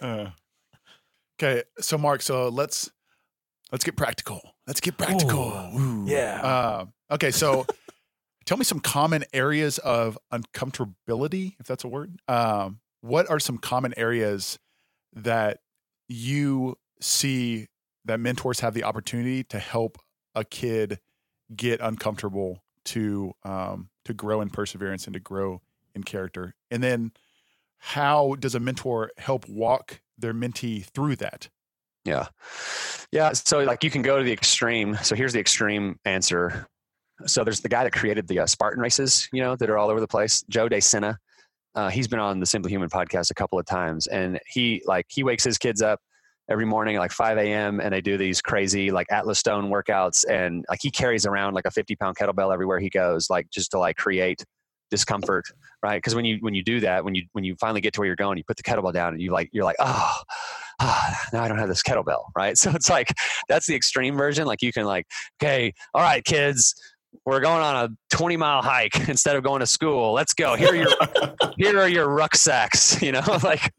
[0.00, 0.26] uh,
[1.36, 2.88] okay, so Mark, so let's
[3.72, 4.40] let's get practical.
[4.68, 5.48] Let's get practical.
[5.76, 6.40] Ooh, yeah.
[6.42, 7.66] Uh, okay, so
[8.48, 12.18] tell me some common areas of uncomfortability, if that's a word.
[12.28, 14.58] Um, what are some common areas
[15.12, 15.58] that
[16.08, 17.66] you see
[18.06, 19.98] that mentors have the opportunity to help
[20.34, 20.98] a kid
[21.54, 25.60] get uncomfortable to um, to grow in perseverance and to grow
[25.94, 26.54] in character?
[26.70, 27.12] And then
[27.76, 31.50] how does a mentor help walk their mentee through that?
[32.06, 32.28] Yeah.
[33.12, 33.32] Yeah.
[33.34, 34.96] So, like, you can go to the extreme.
[35.02, 36.66] So, here's the extreme answer
[37.26, 39.90] so there's the guy that created the uh, Spartan races, you know, that are all
[39.90, 41.16] over the place, Joe DeSena.
[41.74, 45.06] Uh, he's been on the Simply Human podcast a couple of times, and he like
[45.08, 46.00] he wakes his kids up
[46.50, 47.78] every morning at like 5 a.m.
[47.80, 51.66] and they do these crazy like Atlas Stone workouts, and like he carries around like
[51.66, 54.44] a 50 pound kettlebell everywhere he goes, like just to like create
[54.90, 55.44] discomfort,
[55.82, 55.98] right?
[55.98, 58.06] Because when you when you do that, when you when you finally get to where
[58.06, 60.22] you're going, you put the kettlebell down, and you like you're like oh.
[60.80, 62.56] Oh, now I don't have this kettlebell, right?
[62.56, 63.08] So it's like
[63.48, 64.46] that's the extreme version.
[64.46, 65.08] Like you can like,
[65.42, 66.72] okay, all right, kids,
[67.24, 70.12] we're going on a 20 mile hike instead of going to school.
[70.12, 70.54] Let's go.
[70.56, 70.88] Here are your
[71.56, 72.96] here are your rucksacks.
[73.08, 73.72] You know, like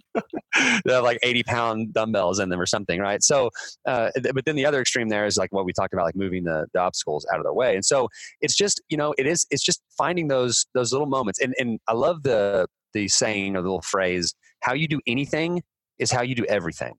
[0.86, 3.22] they have like 80 pound dumbbells in them or something, right?
[3.22, 3.52] So,
[3.86, 6.46] uh, but then the other extreme there is like what we talked about, like moving
[6.46, 7.76] the, the obstacles out of their way.
[7.76, 8.08] And so
[8.42, 11.40] it's just you know it is it's just finding those those little moments.
[11.40, 15.62] And and I love the the saying or the little phrase, "How you do anything
[16.00, 16.94] is how you do everything."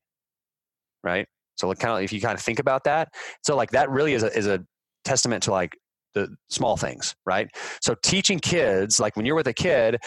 [1.02, 1.26] Right.
[1.56, 3.08] So like kind of if you kind of think about that,
[3.42, 4.64] so like that really is a is a
[5.04, 5.76] testament to like
[6.14, 7.48] the small things, right?
[7.80, 9.98] So teaching kids, like when you're with a kid,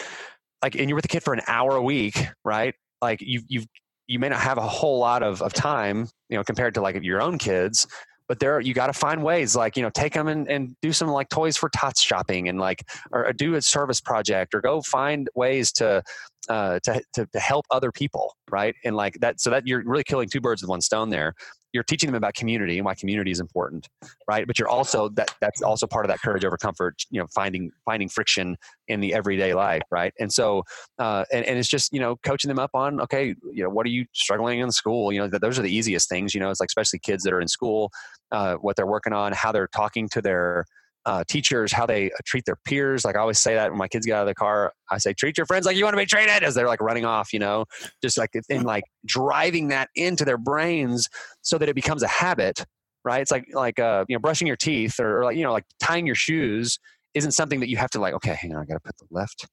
[0.62, 2.74] like and you're with a kid for an hour a week, right?
[3.02, 3.64] Like you you
[4.06, 7.02] you may not have a whole lot of, of time, you know, compared to like
[7.02, 7.86] your own kids,
[8.28, 10.92] but there you got to find ways like you know take them and, and do
[10.92, 14.80] some like toys for tots shopping and like or, do a service project or go
[14.82, 16.02] find ways to
[16.48, 20.04] uh, to, to, to help other people right and like that so that you're really
[20.04, 21.34] killing two birds with one stone there
[21.74, 23.88] you're teaching them about community and why community is important
[24.28, 24.46] right?
[24.46, 27.70] But you're also that that's also part of that courage over comfort you know finding
[27.84, 28.56] finding friction
[28.88, 30.14] in the everyday life right?
[30.18, 30.62] And so
[30.98, 33.84] uh, and, and it's just you know coaching them up on okay you know what
[33.84, 35.12] are you struggling in school?
[35.12, 37.40] You know those are the easiest things you know it's like especially kids that are
[37.40, 37.90] in school
[38.32, 40.64] uh, what they're working on how they're talking to their
[41.06, 43.04] uh, teachers how they treat their peers.
[43.04, 45.12] Like I always say that when my kids get out of the car, I say,
[45.12, 47.38] treat your friends like you want to be treated as they're like running off, you
[47.38, 47.66] know,
[48.02, 51.08] just like in like driving that into their brains
[51.42, 52.64] so that it becomes a habit,
[53.04, 53.20] right?
[53.20, 55.64] It's like, like, uh, you know, brushing your teeth or, or like, you know, like
[55.80, 56.78] tying your shoes
[57.14, 59.06] isn't something that you have to like, okay, hang on, I got to put the
[59.10, 59.46] left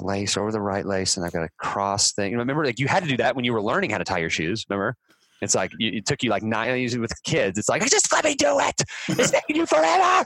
[0.00, 2.32] lace over the right lace and I've got a cross thing.
[2.32, 4.18] You remember, like you had to do that when you were learning how to tie
[4.18, 4.64] your shoes.
[4.68, 4.96] Remember?
[5.42, 7.58] It's like it took you like nine usually with kids.
[7.58, 8.82] It's like just let me do it.
[9.08, 10.24] It's taking you forever,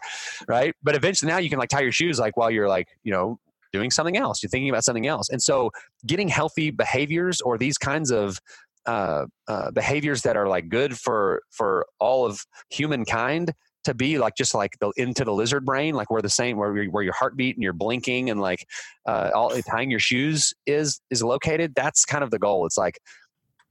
[0.49, 0.75] right?
[0.83, 3.39] But eventually now you can like tie your shoes like while you're like you know
[3.73, 4.43] doing something else.
[4.43, 5.71] You're thinking about something else, and so
[6.07, 8.41] getting healthy behaviors or these kinds of
[8.87, 13.53] uh, uh, behaviors that are like good for for all of humankind
[13.85, 16.85] to be like just like the into the lizard brain, like where the same where
[16.87, 18.67] where your heartbeat and you're blinking and like
[19.07, 21.75] uh, all tying your shoes is is located.
[21.75, 22.67] That's kind of the goal.
[22.67, 22.99] It's like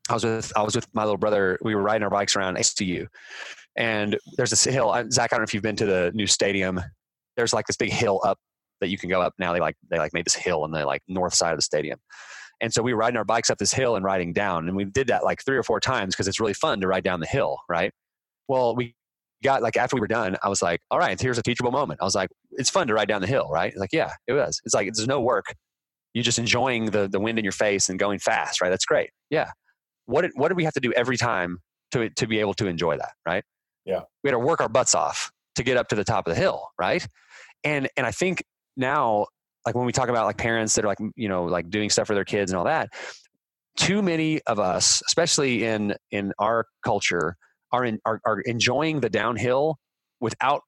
[0.10, 1.58] I was with I was with my little brother.
[1.62, 3.08] We were riding our bikes around STU,
[3.78, 4.94] and there's this hill.
[5.12, 6.82] Zach, I don't know if you've been to the new stadium.
[7.38, 8.40] There's like this big hill up
[8.82, 9.54] that you can go up now.
[9.54, 12.00] They like they like made this hill on the like north side of the stadium.
[12.62, 14.84] And so we were riding our bikes up this hill and riding down, and we
[14.86, 17.28] did that like three or four times because it's really fun to ride down the
[17.28, 17.94] hill, right?
[18.48, 18.96] Well, we
[19.44, 22.02] got like after we were done, I was like, "All right, here's a teachable moment."
[22.02, 24.60] I was like, "It's fun to ride down the hill, right?" Like, yeah, it was.
[24.66, 25.46] It's like there's no work.
[26.14, 28.70] You're just enjoying the the wind in your face and going fast, right?
[28.70, 29.12] That's great.
[29.30, 29.52] Yeah
[30.10, 31.60] what did, what did we have to do every time
[31.92, 33.44] to, to be able to enjoy that, right?
[33.86, 34.02] Yeah.
[34.24, 36.40] We had to work our butts off to get up to the top of the
[36.40, 37.06] hill, right?
[37.64, 38.44] And, and I think
[38.78, 39.28] now,
[39.66, 42.08] like when we talk about like parents that are like, you know, like doing stuff
[42.08, 42.90] for their kids and all that,
[43.78, 47.36] too many of us, especially in, in our culture,
[47.72, 49.78] are, in, are, are enjoying the downhill
[50.20, 50.62] without,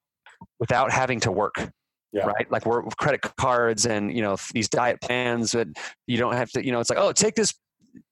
[0.60, 1.72] without having to work
[2.14, 2.26] Yeah.
[2.26, 2.50] right?
[2.52, 5.68] Like we're credit cards and you know these diet plans that
[6.08, 6.66] you don't have to.
[6.66, 7.54] You know, it's like oh, take this,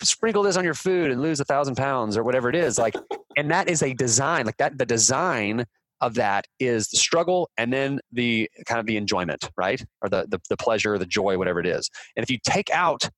[0.02, 2.78] sprinkle this on your food and lose a thousand pounds or whatever it is.
[2.78, 2.96] Like,
[3.38, 4.46] and that is a design.
[4.46, 5.66] Like that, the design
[6.02, 9.84] of that is the struggle and then the kind of the enjoyment, right?
[10.02, 11.90] Or the the, the pleasure, the joy, whatever it is.
[12.16, 13.10] And if you take out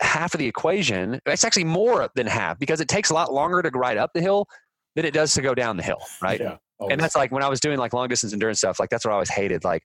[0.00, 3.62] half of the equation, it's actually more than half because it takes a lot longer
[3.62, 4.46] to ride up the hill
[4.96, 6.40] than it does to go down the hill, right?
[6.40, 6.56] Yeah.
[6.90, 9.12] and that's like when I was doing like long distance endurance stuff, like that's what
[9.12, 9.64] I always hated.
[9.64, 9.82] Like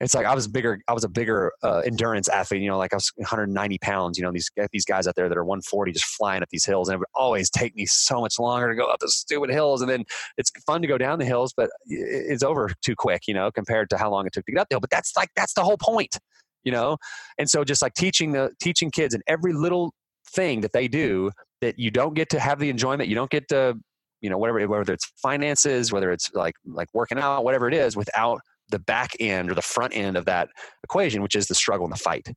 [0.00, 2.94] it's like I was bigger, I was a bigger uh, endurance athlete, you know, like
[2.94, 6.06] I was 190 pounds, you know, these, these guys out there that are 140 just
[6.06, 6.88] flying up these hills.
[6.88, 9.82] And it would always take me so much longer to go up those stupid hills.
[9.82, 10.04] And then
[10.38, 13.90] it's fun to go down the hills, but it's over too quick, you know, compared
[13.90, 14.80] to how long it took to get up the hill.
[14.80, 16.18] But that's like, that's the whole point,
[16.64, 16.96] you know?
[17.38, 19.92] And so just like teaching the, teaching kids and every little
[20.26, 23.48] thing that they do that you don't get to have the enjoyment, you don't get
[23.48, 23.78] to
[24.22, 27.96] you know whatever whether it's finances whether it's like like working out whatever it is
[27.96, 28.38] without
[28.70, 30.48] the back end or the front end of that
[30.84, 32.28] equation which is the struggle and the fight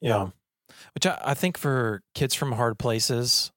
[0.00, 0.28] Yeah.
[0.94, 3.52] Which I, I think for kids from hard places,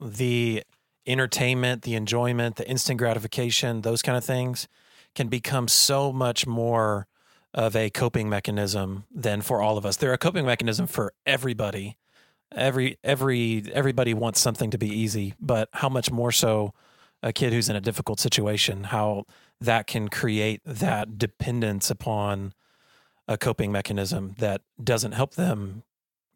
[0.00, 0.62] the
[1.06, 4.68] entertainment, the enjoyment, the instant gratification, those kind of things
[5.14, 7.06] can become so much more
[7.52, 9.96] of a coping mechanism than for all of us.
[9.96, 11.96] They're a coping mechanism for everybody.
[12.52, 16.72] Every every everybody wants something to be easy, but how much more so
[17.24, 19.24] a kid who's in a difficult situation, how
[19.60, 22.52] that can create that dependence upon
[23.26, 25.82] a coping mechanism that doesn't help them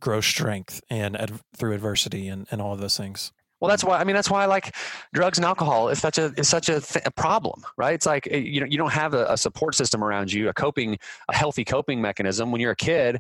[0.01, 3.33] grow strength and ad- through adversity and, and all of those things.
[3.61, 4.75] well that's why i mean that's why I like
[5.13, 7.95] drugs and alcohol is such a is such a, th- a problem right?
[7.95, 10.55] It's like eh, you know you don't have a, a support system around you a
[10.55, 10.97] coping
[11.29, 12.51] a healthy coping mechanism.
[12.53, 13.19] When you're a kid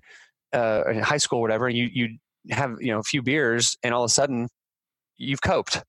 [0.54, 2.18] uh, in high school whatever and you you
[2.50, 4.48] have you know a few beers and all of a sudden
[5.18, 5.82] you've coped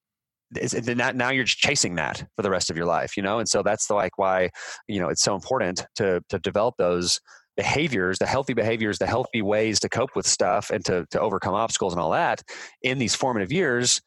[0.55, 3.15] It's- and then that, now you're just chasing that for the rest of your life
[3.17, 3.39] you know?
[3.39, 4.49] And so that's the, like why
[4.87, 7.19] you know it's so important to to develop those
[7.57, 11.53] behaviors the healthy behaviors the healthy ways to cope with stuff and to to overcome
[11.53, 12.41] obstacles and all that
[12.83, 14.01] in these formative years.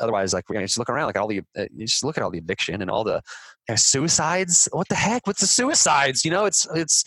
[0.00, 2.22] Otherwise like you know, just look around like all the uh, you just look at
[2.22, 3.20] all the addiction and all the
[3.68, 4.68] you know, suicides.
[4.72, 6.24] What the heck what's the suicides?
[6.24, 7.04] You know it's it's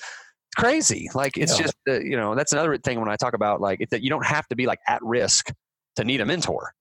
[0.58, 1.10] crazy.
[1.13, 1.65] Like it's Yeah.
[1.65, 4.10] just uh, you know that's another thing when i talk about like it, that you
[4.10, 5.51] don't have to be like at risk
[5.95, 6.71] to need a mentor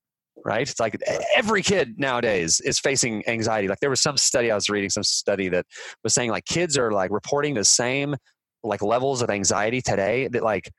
[0.45, 0.69] right?
[0.69, 0.99] It's like
[1.37, 3.69] every kid nowadays is facing anxiety.
[3.69, 5.67] Like there was some study i was reading some study that
[6.05, 8.15] was saying like kids are like reporting the same
[8.63, 10.71] like levels of anxiety today that like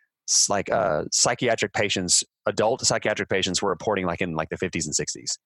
[0.47, 4.93] like uh psychiatric patients adult psychiatric patients were reporting like in like the 50s and
[4.93, 5.37] 60s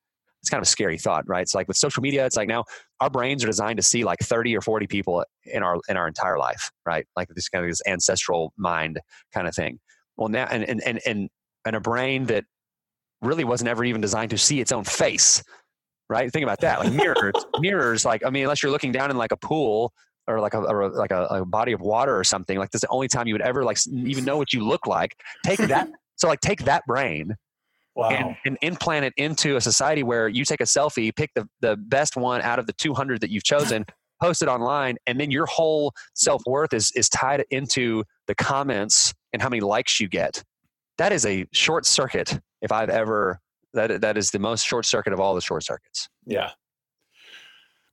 [0.41, 1.41] it's kind of a scary thought right?
[1.41, 2.65] It's like with social media it's like now
[2.99, 6.08] our brains are designed to see like 30 or 40 people in our in our
[6.08, 7.06] entire life right?
[7.15, 8.99] Like this kind of this ancestral mind
[9.34, 9.80] kind of thing.
[10.17, 11.30] Well now and and and and,
[11.65, 12.43] and a brain that
[13.24, 15.44] really wasn't ever even designed to see its own face
[16.10, 19.18] right think about that like mirrors mirrors like i mean unless you're looking down in
[19.18, 19.92] like a pool
[20.28, 22.90] or like a, or like a, a body of water or something like that's the
[22.90, 26.28] only time you would ever like even know what you look like take that so
[26.28, 27.36] like take that brain
[27.96, 28.10] Wow.
[28.10, 31.78] and, and implant it into a society where you take a selfie, pick the, the
[31.78, 33.86] best one out of the 200 that you've chosen,
[34.22, 39.14] post it online, and then your whole self worth is, is tied into the comments
[39.32, 40.44] and how many likes you get.
[40.98, 43.39] That is a short circuit if I've ever,
[43.73, 46.10] that, that is the most short circuit of all the short circuits.
[46.26, 46.52] yeah.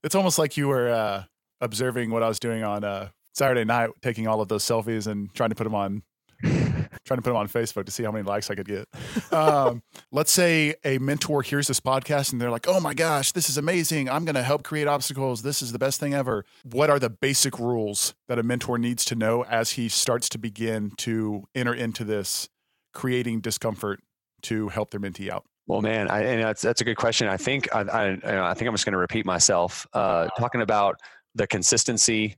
[0.02, 1.24] It's almost like you were uh,
[1.60, 5.32] observing what I was doing on uh, Saturday night, taking all of those selfies and
[5.34, 6.02] trying to put them on,
[6.42, 8.88] trying to put them on Facebook to see how many likes I could get.
[9.30, 13.50] Um, let's say a mentor hears this podcast and they're like, "Oh my gosh, this
[13.50, 14.08] is amazing!
[14.08, 15.42] I'm going to help create obstacles.
[15.42, 19.04] This is the best thing ever." What are the basic rules that a mentor needs
[19.06, 22.48] to know as he starts to begin to enter into this
[22.94, 24.00] creating discomfort
[24.42, 25.44] to help their mentee out?
[25.66, 27.28] Well, man, I, and that's that's a good question.
[27.28, 29.86] I think I, I, I think I'm just going to repeat myself.
[29.92, 30.96] Uh, talking about
[31.34, 32.36] the consistency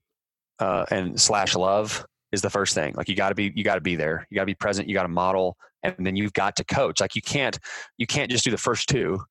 [0.59, 2.95] uh, and slash love is the first thing.
[2.95, 4.27] Like you got to be you got to be there.
[4.31, 4.89] You got to be present.
[4.89, 7.01] You got to model, and then you've got to coach.
[7.01, 7.59] Like you can't
[7.99, 9.23] you can't just do the first two,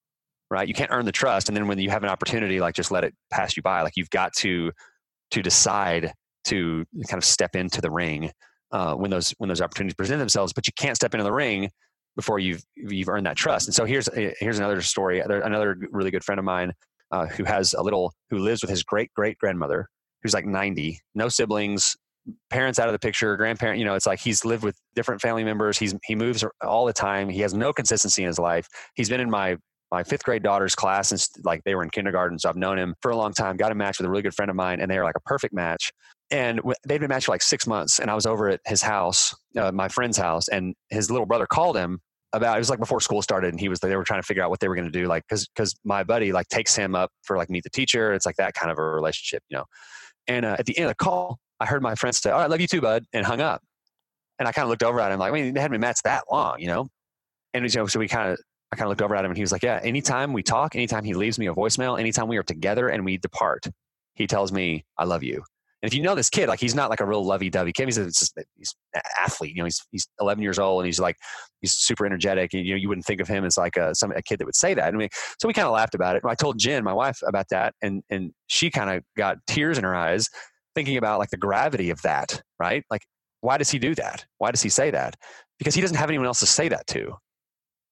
[0.49, 0.67] right?
[0.67, 3.03] You can't earn the trust, and then when you have an opportunity, like just let
[3.03, 3.81] it pass you by.
[3.81, 4.71] Like you've got to
[5.31, 6.13] to decide
[6.45, 8.31] to kind of step into the ring
[8.71, 10.53] uh, when those when those opportunities present themselves.
[10.53, 11.69] But you can't step into the ring
[12.15, 13.68] before you've you've earned that trust.
[13.68, 15.20] And so here's here's another story.
[15.20, 16.74] Another really good friend of mine
[17.12, 19.88] uh, who has a little who lives with his great great grandmother
[20.24, 21.95] who's like 90, no siblings,
[22.49, 23.80] parents out of the picture, grandparent.
[23.80, 25.78] You know, it's like he's lived with different family members.
[25.78, 27.30] He's he moves all the time.
[27.30, 28.68] He has no consistency in his life.
[28.95, 29.57] He's been in my
[29.91, 32.39] my fifth grade daughter's class since like they were in kindergarten.
[32.39, 33.57] So I've known him for a long time.
[33.57, 35.22] Got a match with a really good friend of mine, and they are like a
[35.22, 35.91] perfect match.
[36.32, 37.99] And they'd been matched for like six months.
[37.99, 41.45] And I was over at his house, uh, my friend's house, and his little brother
[41.45, 41.99] called him
[42.34, 42.55] about.
[42.55, 44.49] It was like before school started, and he was they were trying to figure out
[44.49, 45.07] what they were going to do.
[45.07, 48.13] Like because because my buddy like takes him up for like meet the teacher.
[48.13, 49.65] It's like that kind of a relationship, you know.
[50.27, 52.49] And uh, at the end of the call, I heard my friend say, "All right,
[52.49, 53.61] love you too, bud," and hung up.
[54.39, 56.03] And I kind of looked over at him like, I mean, they hadn't been matched
[56.05, 56.88] that long, you know.
[57.53, 58.39] And you know, so we kind of,
[58.71, 60.75] I kind of looked over at him, and he was like, "Yeah, anytime we talk,
[60.75, 63.67] anytime he leaves me a voicemail, anytime we are together and we depart,
[64.15, 65.43] he tells me I love you."
[65.82, 67.88] And if you know this kid, like he's not like a real lovey-dovey kid.
[67.88, 69.55] He's a, he's an athlete.
[69.55, 71.17] You know, he's he's 11 years old and he's like
[71.61, 72.53] he's super energetic.
[72.53, 74.45] And you know, you wouldn't think of him as like a some a kid that
[74.45, 74.93] would say that.
[74.93, 75.09] I mean,
[75.39, 76.23] so we kind of laughed about it.
[76.25, 79.84] I told Jen, my wife, about that, and and she kind of got tears in
[79.84, 80.27] her eyes
[80.75, 82.41] thinking about like the gravity of that.
[82.59, 82.84] Right?
[82.91, 83.01] Like,
[83.41, 84.25] why does he do that?
[84.38, 85.15] Why does he say that?
[85.57, 87.15] Because he doesn't have anyone else to say that to.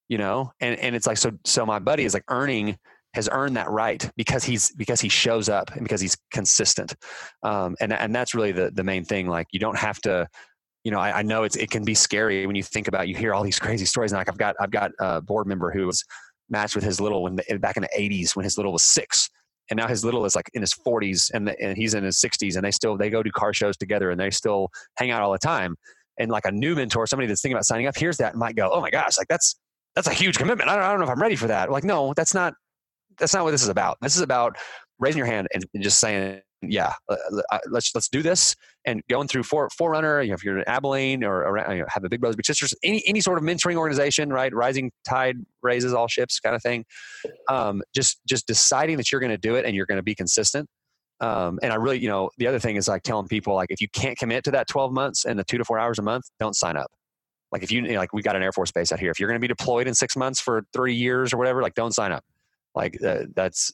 [0.09, 1.31] You know, and and it's like so.
[1.45, 2.77] So my buddy is like earning
[3.13, 6.95] has earned that right because he's because he shows up and because he's consistent.
[7.43, 10.27] Um, and and that's really the the main thing like you don't have to
[10.83, 13.15] you know I, I, know it's it can be scary when you think about you
[13.15, 15.85] hear all these crazy stories and like I've got I've got a board member who
[15.87, 16.03] was
[16.49, 19.29] matched with his little when the, back in the 80s when his little was six
[19.69, 22.19] and now his little is like in his 40s and, the, and he's in his
[22.19, 25.21] 60s and they still they go do car shows together and they still hang out
[25.21, 25.75] all the time.
[26.17, 28.55] And like a new mentor somebody that's thinking about signing up hears that and might
[28.55, 29.55] go oh my gosh like that's
[29.95, 30.69] that's a huge commitment.
[30.69, 31.71] I don't, I don't know if i'm ready for that.
[31.71, 32.53] Like no that's not
[33.19, 33.97] that's not what this is about.
[34.01, 34.57] This is about
[34.99, 37.15] raising your hand and, just saying, yeah, uh,
[37.69, 38.55] let's let's do this.
[38.85, 41.85] And going through for, Forerunner, you know, if you're in Abilene or, or you know,
[41.87, 44.53] have a Big Brothers Big Sisters, any any sort of mentoring organization, right?
[44.53, 46.83] Rising tide raises all ships, kind of thing.
[47.47, 50.15] Um, just just deciding that you're going to do it and you're going to be
[50.15, 50.67] consistent.
[51.21, 53.81] Um, and I really, you know, the other thing is like telling people like if
[53.81, 56.25] you can't commit to that 12 months and the two to four hours a month,
[56.39, 56.89] don't sign up.
[57.51, 59.11] Like if you, you know, like we've got an Air Force base out here.
[59.11, 61.73] If you're going to be deployed in six months for three years or whatever, like
[61.73, 62.23] don't sign up
[62.75, 63.71] like uh, that's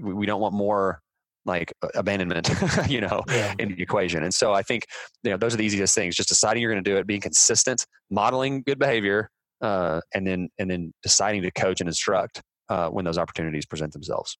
[0.00, 1.00] we don't want more
[1.46, 2.48] like abandonment
[2.88, 3.54] you know yeah.
[3.58, 4.22] in the equation.
[4.22, 4.86] And so i think
[5.22, 7.20] you know those are the easiest things just deciding you're going to do it being
[7.20, 9.28] consistent modeling good behavior
[9.60, 13.92] uh, and then and then deciding to coach and instruct uh, when those opportunities present
[13.92, 14.36] themselves.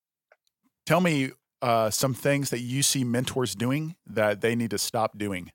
[0.86, 1.30] Tell me
[1.62, 5.50] uh, some things that you see mentors doing that they need to stop doing.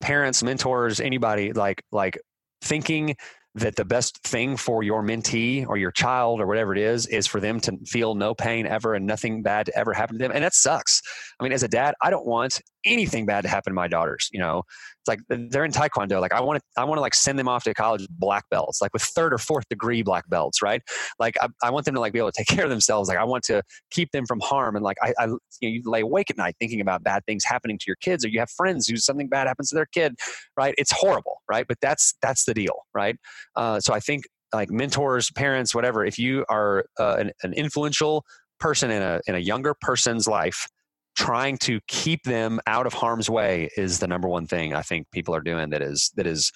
[0.00, 2.18] Parents mentors anybody like like
[2.60, 3.16] thinking
[3.54, 7.26] that the best thing for your mentee or your child or whatever it is is
[7.26, 10.32] for them to feel no pain ever and nothing bad to ever happen to them.
[10.32, 11.02] And that sucks.
[11.38, 14.28] I mean as a dad i don't want anything bad to happen to my daughters
[14.32, 14.62] you know?
[15.00, 15.20] It's like
[15.50, 17.74] they're in taekwondo like i want to i want to like send them off to
[17.74, 20.82] college black belts like with third or fourth degree black belts right?
[21.18, 23.18] Like I, I want them to like be able to take care of themselves like
[23.18, 26.00] i want to keep them from harm and like i, I you, know, you lay
[26.00, 28.86] awake at night thinking about bad things happening to your kids or you have friends
[28.86, 30.14] who something bad happens to their kid
[30.56, 30.74] right?
[30.78, 31.66] It's horrible right?
[31.66, 33.16] But that's that's the deal right?
[33.56, 34.24] Uh, so i think
[34.54, 38.24] like mentors parents whatever if you are uh, an, an influential
[38.60, 40.68] person in a in a younger person's life
[41.14, 45.10] trying to keep them out of harm's way is the number one thing I think
[45.10, 46.52] people are doing that is that is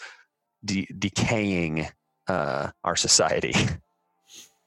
[0.65, 1.87] de- decaying
[2.29, 3.53] uh, our society.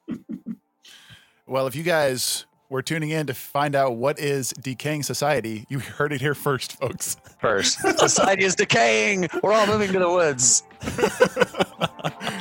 [1.47, 5.79] well, if you guys were tuning in to find out what is decaying society, you
[5.79, 7.17] heard it here first, folks.
[7.41, 9.27] First, society is decaying.
[9.41, 10.63] We're all moving to the woods.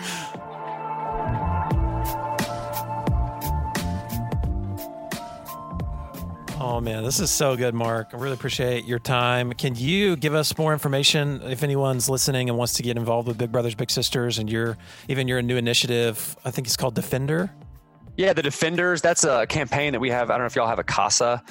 [6.78, 8.10] Oh man, this is so good, Mark.
[8.12, 9.52] I really appreciate your time.
[9.52, 13.36] Can you give us more information if anyone's listening and wants to get involved with
[13.36, 16.36] Big Brothers Big Sisters and your even your new initiative?
[16.44, 17.50] I think it's called Defender.
[18.16, 19.02] Yeah, the Defenders.
[19.02, 20.30] That's a campaign that we have.
[20.30, 21.42] I don't know if y'all have a CASA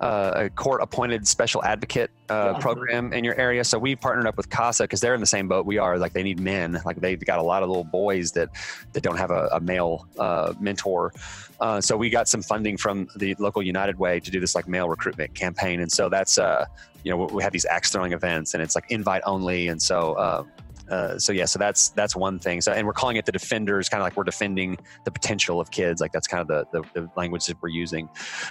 [0.00, 2.58] uh, a court appointed special advocate uh, yeah.
[2.58, 3.64] program in your area.
[3.64, 5.98] So we partnered up with CASA because they're in the same boat we are.
[5.98, 6.80] Like they need men.
[6.84, 8.50] Like they've got a lot of little boys that
[8.92, 11.12] that don't have a, a male uh, mentor.
[11.60, 14.68] Uh, so we got some funding from the local United Way to do this like
[14.68, 15.80] male recruitment campaign.
[15.80, 16.66] And so that's uh,
[17.04, 19.68] you know we have these axe throwing events and it's like invite only.
[19.68, 20.46] And so
[20.90, 22.60] uh, so yeah, so that's that's one thing.
[22.60, 25.70] So and we're calling it the defenders, kind of like we're defending the potential of
[25.70, 26.00] kids.
[26.00, 28.08] Like that's kind of the, the, the language that we're using.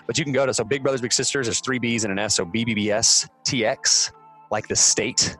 [0.07, 1.47] But you can go to so Big Brothers Big Sisters.
[1.47, 2.35] There's three B's and an S.
[2.35, 4.11] So BBBS TX,
[4.51, 5.37] like the state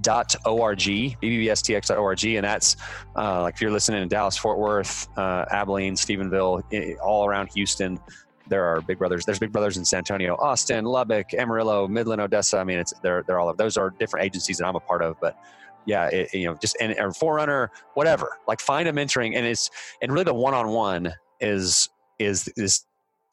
[0.00, 2.76] dot org bbbstx.org and that's
[3.16, 6.62] uh, like if you're listening in dallas fort worth uh, abilene stephenville
[7.02, 8.00] all around houston
[8.48, 12.56] there are big brothers there's big brothers in san antonio austin lubbock amarillo midland odessa
[12.58, 15.02] i mean it's they're, they're all of those are different agencies that i'm a part
[15.02, 15.38] of but
[15.86, 18.38] yeah, it, you know, just and or forerunner, whatever.
[18.46, 19.70] Like find a mentoring, and it's
[20.00, 22.84] and really the one on one is is is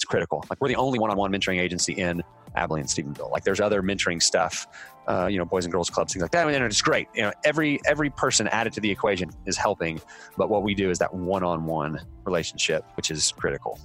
[0.07, 0.43] critical.
[0.49, 2.23] Like we're the only one on one mentoring agency in
[2.55, 3.31] Abilene and Stephenville.
[3.31, 4.67] Like there's other mentoring stuff,
[5.07, 6.47] uh, you know, boys and girls clubs, things like that.
[6.47, 7.07] and it's great.
[7.13, 10.01] You know, every every person added to the equation is helping,
[10.37, 13.79] but what we do is that one on one relationship, which is critical.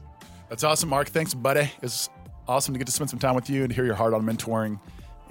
[0.49, 1.09] That's awesome, Mark.
[1.09, 1.71] Thanks, buddy.
[1.83, 2.11] It's
[2.47, 4.79] awesome to get to spend some time with you and hear your heart on mentoring.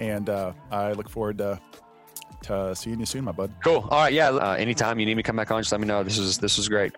[0.00, 1.60] And uh, I look forward to
[2.50, 3.52] uh, seeing you soon, my bud.
[3.62, 3.86] Cool.
[3.90, 4.12] All right.
[4.12, 4.30] Yeah.
[4.30, 6.02] Uh, anytime you need me to come back on, just let me know.
[6.02, 6.94] This is this was great.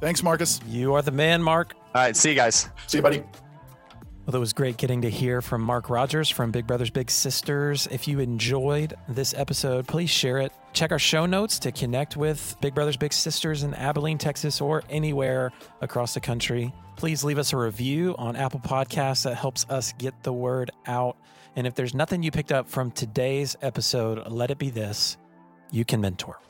[0.00, 0.60] Thanks, Marcus.
[0.66, 1.74] You are the man, Mark.
[1.94, 2.16] All right.
[2.16, 2.68] See you guys.
[2.86, 3.22] See you, buddy.
[4.26, 7.88] Well, it was great getting to hear from Mark Rogers from Big Brothers Big Sisters.
[7.90, 10.52] If you enjoyed this episode, please share it.
[10.72, 14.84] Check our show notes to connect with Big Brothers Big Sisters in Abilene, Texas, or
[14.88, 16.72] anywhere across the country.
[16.96, 19.24] Please leave us a review on Apple Podcasts.
[19.24, 21.16] That helps us get the word out.
[21.56, 25.16] And if there's nothing you picked up from today's episode, let it be this
[25.70, 26.40] you can mentor.